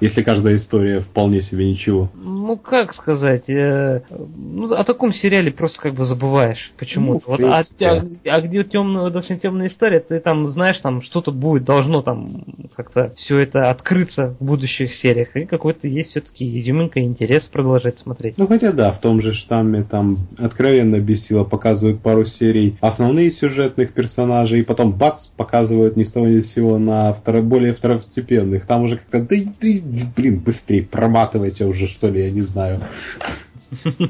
[0.01, 2.09] Если каждая история вполне себе ничего.
[2.15, 7.23] Ну, как сказать, э, ну, о таком сериале просто как бы забываешь почему-то.
[7.27, 11.31] Ну, вот, а, а- а где темная, допустим, темная история, ты там знаешь, там что-то
[11.31, 12.43] будет, должно там
[12.75, 15.35] как-то все это открыться в будущих сериях.
[15.35, 18.37] И какой-то есть все-таки изюминка, интерес продолжать смотреть.
[18.37, 23.93] Ну хотя да, в том же штамме там откровенно бесило показывают пару серий основные сюжетных
[23.93, 28.65] персонажей, и потом бац, показывают ни с того ни с сего на второ- более второстепенных.
[28.65, 32.81] Там уже как-то, да, да, блин, быстрее, проматывайте уже, что ли, я не знаю.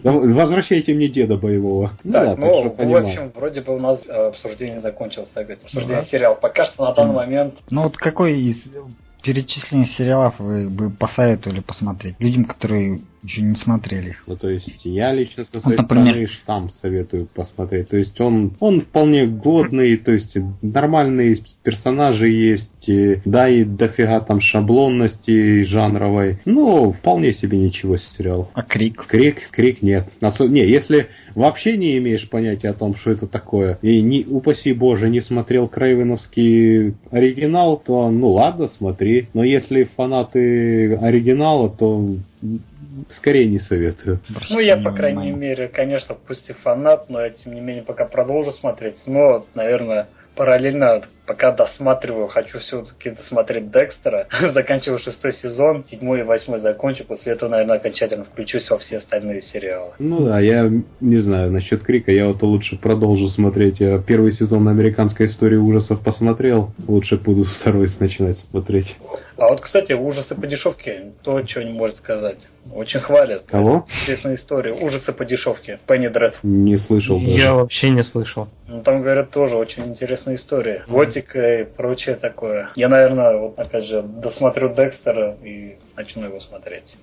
[0.03, 1.91] Возвращайте мне деда боевого.
[2.03, 3.07] Ну да, ну, что в понимаю.
[3.07, 6.36] общем, вроде бы у нас э, обсуждение закончилось, так сказать, обсуждение сериала.
[6.36, 8.57] Пока что на данный момент Ну вот какой из
[9.21, 14.15] перечисленных сериалов вы бы посоветовали посмотреть людям, которые еще не смотрели?
[14.28, 16.05] Ну, то есть, я лично со Вот, своей например.
[16.07, 17.89] стороны штамм советую посмотреть.
[17.89, 22.70] То есть, он, он вполне годный, то есть, нормальные персонажи есть,
[23.26, 26.39] да, и дофига там шаблонности жанровой.
[26.45, 28.49] Ну, вполне себе ничего сериал.
[28.53, 29.05] А Крик?
[29.07, 30.07] Крик, крик нет.
[30.22, 34.74] Осо- Не, если вообще не имеешь понятия о том, что это такое, и не, упаси
[34.74, 39.28] боже, не смотрел Крейвеновский оригинал, то ну ладно, смотри.
[39.34, 42.15] Но если фанаты оригинала, то
[43.18, 44.20] скорее не советую.
[44.50, 48.06] Ну, я, по крайней мере, конечно, пусть и фанат, но я, тем не менее, пока
[48.06, 48.97] продолжу смотреть.
[49.06, 54.27] Но, наверное, параллельно, пока досматриваю, хочу все-таки досмотреть Декстера.
[54.53, 57.05] Заканчиваю шестой сезон, седьмой и восьмой закончу.
[57.05, 59.91] После этого, наверное, окончательно включусь во все остальные сериалы.
[59.99, 60.67] Ну да, я
[60.99, 63.80] не знаю насчет крика, я вот лучше продолжу смотреть.
[63.80, 68.95] Я первый сезон американской истории ужасов посмотрел, лучше буду второй начинать смотреть.
[69.38, 72.39] А вот, кстати, ужасы по дешевке, то, что не может сказать.
[72.73, 73.45] Очень хвалят.
[73.45, 73.86] Кого?
[74.01, 74.73] Интересная история.
[74.73, 75.80] Ужасы по дешевке.
[75.88, 76.36] Пенни Дред.
[76.43, 77.32] Не слышал даже.
[77.32, 78.47] Я вообще не слышал.
[78.67, 80.84] Ну, там, говорят, тоже очень интересная история.
[81.20, 82.70] Готика и прочее такое.
[82.76, 86.97] Я, наверное, вот опять же, досмотрю Декстера и начну его смотреть.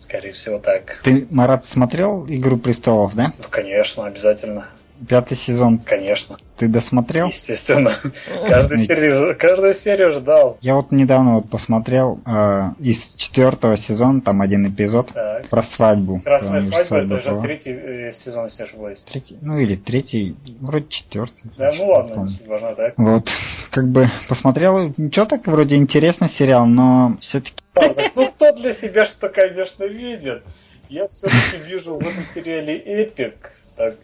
[0.00, 1.00] Скорее всего, так.
[1.04, 3.32] Ты, Марат, смотрел «Игру престолов», да?
[3.38, 4.68] Ну, конечно, обязательно.
[5.06, 6.38] Пятый сезон Конечно.
[6.56, 7.28] ты досмотрел?
[7.28, 7.98] Естественно.
[8.48, 10.58] Каждую серию, каждую серию ждал.
[10.60, 15.48] Я вот недавно вот посмотрел э, из четвертого сезона, там один эпизод Так.
[15.48, 16.20] про свадьбу.
[16.24, 17.38] Красная Там свадьба, это была.
[17.38, 19.00] уже третий э, сезон, если ошибаюсь.
[19.10, 21.42] Третий, ну или третий, вроде четвертый.
[21.56, 22.94] Да, ну ладно, важно, так.
[22.96, 23.28] Вот,
[23.70, 27.54] как бы посмотрел, ничего так вроде интересный сериал, но все-таки.
[28.16, 30.42] Ну, кто для себя что, конечно, видит.
[30.88, 33.52] Я все-таки вижу в этом сериале эпик.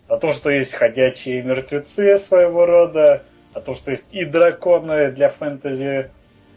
[0.08, 3.22] О том, что есть ходячие мертвецы своего рода,
[3.54, 6.10] о том, что есть и драконы для фэнтези,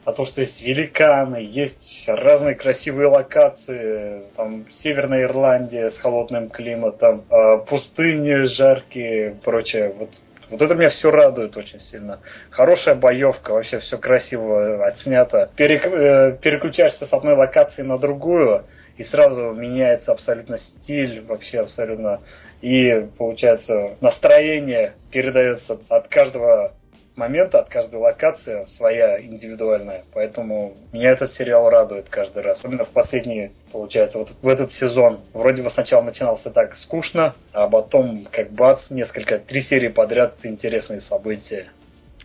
[0.06, 7.26] о том, что есть великаны, есть разные красивые локации, там Северная Ирландия с холодным климатом,
[7.30, 9.94] э, пустыни жаркие, прочее.
[9.98, 10.10] Вот
[10.50, 12.20] Вот это меня все радует очень сильно.
[12.52, 15.50] Хорошая боевка, вообще все красиво отснято.
[15.58, 18.64] Перек, э, переключаешься с одной локации на другую,
[18.98, 22.22] и сразу меняется абсолютно стиль, вообще абсолютно.
[22.62, 26.74] И получается настроение передается от каждого
[27.18, 30.04] момента, от каждой локации своя индивидуальная.
[30.14, 32.60] Поэтому меня этот сериал радует каждый раз.
[32.60, 35.20] Особенно в последний, получается, вот в этот сезон.
[35.34, 41.02] Вроде бы сначала начинался так скучно, а потом, как бац, несколько, три серии подряд интересные
[41.02, 41.68] события.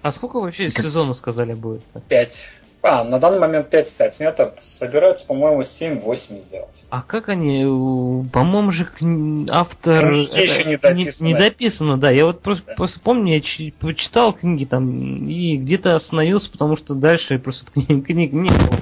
[0.03, 1.83] А сколько вообще сезонов сказали будет?
[2.09, 2.35] Пять.
[2.85, 4.55] А, на данный момент 5 отснято.
[4.81, 6.85] Собираются, по-моему, 7-8 сделать.
[6.91, 7.63] А как они...
[8.33, 8.89] По-моему же
[9.51, 10.11] автор...
[10.11, 11.25] Ну, еще не дописано.
[11.25, 12.11] Не, не дописано, да.
[12.11, 12.75] Я вот просто, да.
[12.75, 18.33] просто помню, я почитал книги там и где-то остановился, потому что дальше просто книг, книг
[18.33, 18.79] не было.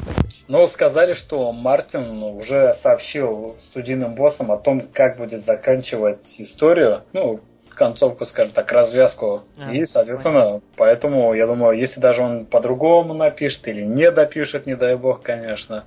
[0.48, 7.02] Но сказали, что Мартин уже сообщил студийным боссам о том, как будет заканчивать историю.
[7.12, 7.40] Ну,
[7.80, 9.44] концовку, скажем так, развязку.
[9.58, 10.60] А, и, соответственно, понятно.
[10.76, 15.84] поэтому, я думаю, если даже он по-другому напишет или не допишет, не дай бог, конечно,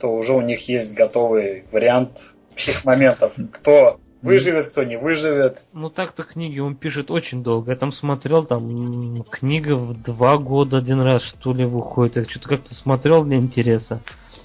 [0.00, 2.12] то уже у них есть готовый вариант
[2.56, 3.32] всех моментов.
[3.52, 5.58] Кто выживет, кто не выживет.
[5.74, 7.72] Ну так-то книги он пишет очень долго.
[7.72, 12.16] Я там смотрел, там книга в два года один раз что ли выходит.
[12.16, 14.00] Я что-то как-то смотрел для интереса.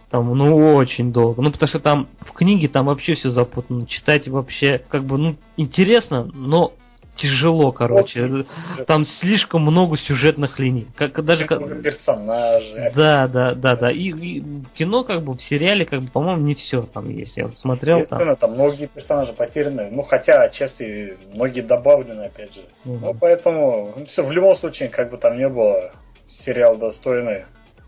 [0.10, 1.41] Там, ну, очень долго.
[1.41, 3.86] Ну, потому что там в книге там вообще все запутано.
[3.86, 6.74] Читать вообще, как бы, ну, интересно, но
[7.22, 8.46] тяжело, короче.
[8.88, 10.88] Там слишком много сюжетных линий.
[10.96, 11.60] Как даже как...
[11.82, 12.92] персонажи.
[12.96, 13.92] Да, да, да, да.
[13.92, 14.44] И, и
[14.76, 17.38] кино, как бы, в сериале, как бы, по-моему, не все там есть.
[17.38, 18.36] Я вот смотрел там.
[18.36, 19.90] там многие персонажи потеряны.
[19.92, 22.62] Ну, хотя отчасти многие добавлены, опять же.
[22.86, 23.00] Угу.
[23.02, 25.92] Ну, поэтому, ну, все, в любом случае, как бы там не было,
[26.28, 27.46] сериал достойный.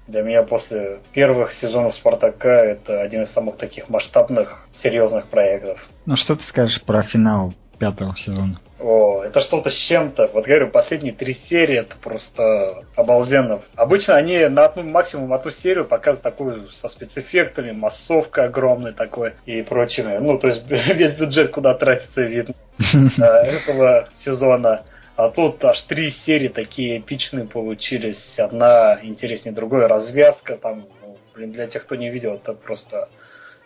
[0.07, 5.79] Для меня после первых сезонов Спартака это один из самых таких масштабных, серьезных проектов.
[6.05, 8.61] Ну что ты скажешь про финал пятого сезона?
[8.79, 10.29] О, это что-то с чем-то.
[10.33, 13.61] Вот говорю, последние три серии это просто обалденно.
[13.75, 19.63] Обычно они на одну, максимум одну серию показывают такую со спецэффектами, массовка огромная такой и
[19.63, 20.15] прочими.
[20.19, 22.53] Ну, то есть весь бюджет куда тратится видно
[23.17, 24.83] этого сезона.
[25.15, 28.21] А тут аж три серии такие эпичные получились.
[28.37, 29.87] Одна интереснее другой.
[29.87, 33.09] Развязка там, ну, блин, для тех, кто не видел, это просто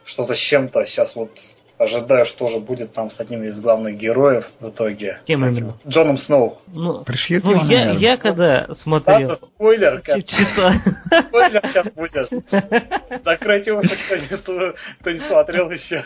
[0.06, 0.86] что-то с чем-то.
[0.86, 1.32] Сейчас вот
[1.78, 5.20] ожидаю, что же будет там с одним из главных героев в итоге.
[5.26, 5.74] Кем именно?
[5.88, 6.58] Джоном Сноу.
[6.74, 9.30] Ну, Пришли ну я, я когда смотрел...
[9.30, 10.20] Да, спойлер, как...
[11.28, 12.30] Спойлер сейчас будет.
[13.24, 16.06] Закройте уши, кто не, кто не смотрел еще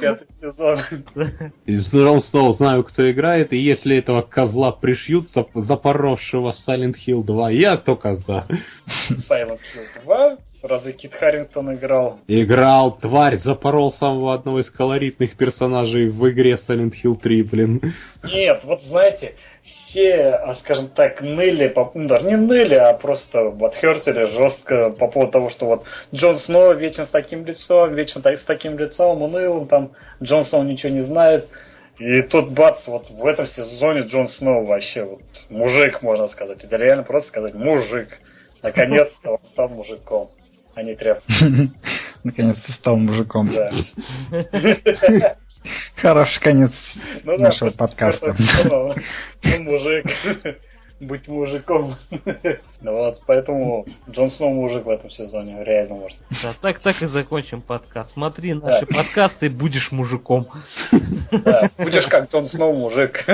[0.00, 0.80] пятый сезон.
[1.66, 7.50] Из Джон Сноу знаю, кто играет, и если этого козла пришьют, запоросшего Silent Hill 2,
[7.50, 8.46] я то коза.
[9.10, 10.36] Silent Hill 2?
[10.66, 12.18] Разве Кит Харрингтон играл?
[12.26, 17.94] Играл, тварь, запорол самого одного из колоритных персонажей в игре Silent Hill 3, блин.
[18.24, 24.26] Нет, вот знаете, все, а, скажем так, ныли, ну даже не ныли, а просто отхертили
[24.26, 28.78] жестко по поводу того, что вот Джон Сноу вечно с таким лицом, вечно с таким
[28.78, 29.92] лицом, унылым, там
[30.22, 31.48] Джон Сноу ничего не знает.
[31.98, 36.62] И тут бац, вот в этом сезоне Джон Сноу вообще вот мужик, можно сказать.
[36.62, 38.18] Это реально просто сказать мужик.
[38.62, 40.30] Наконец-то он стал мужиком
[40.76, 41.24] а не тряпка.
[42.22, 43.52] Наконец-то стал мужиком.
[43.52, 43.72] Да.
[45.96, 46.72] Хороший конец
[47.24, 48.36] ну, нашего да, подкаста.
[48.64, 48.94] Ну,
[49.62, 50.06] мужик.
[51.00, 51.96] Быть мужиком.
[52.80, 56.18] Вот, поэтому Джон Сноу мужик в этом сезоне, реально может.
[56.42, 58.12] Да, так так и закончим подкаст.
[58.12, 59.02] Смотри наши да.
[59.02, 60.46] подкасты, будешь мужиком.
[61.32, 63.26] Да, будешь как Джон Сноу мужик.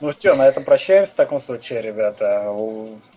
[0.00, 2.44] Ну что, на этом прощаемся в таком случае, ребята.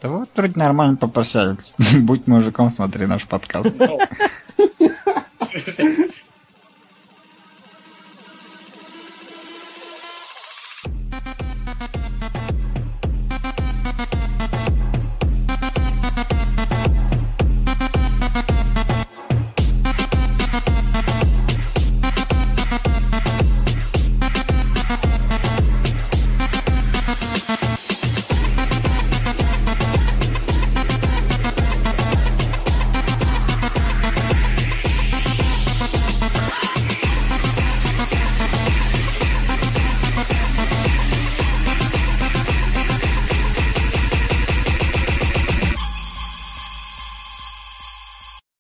[0.02, 1.72] Да вот вроде нормально попрощались.
[2.04, 3.74] Будь мужиком, смотри наш подкаст.
[3.76, 4.00] Ну.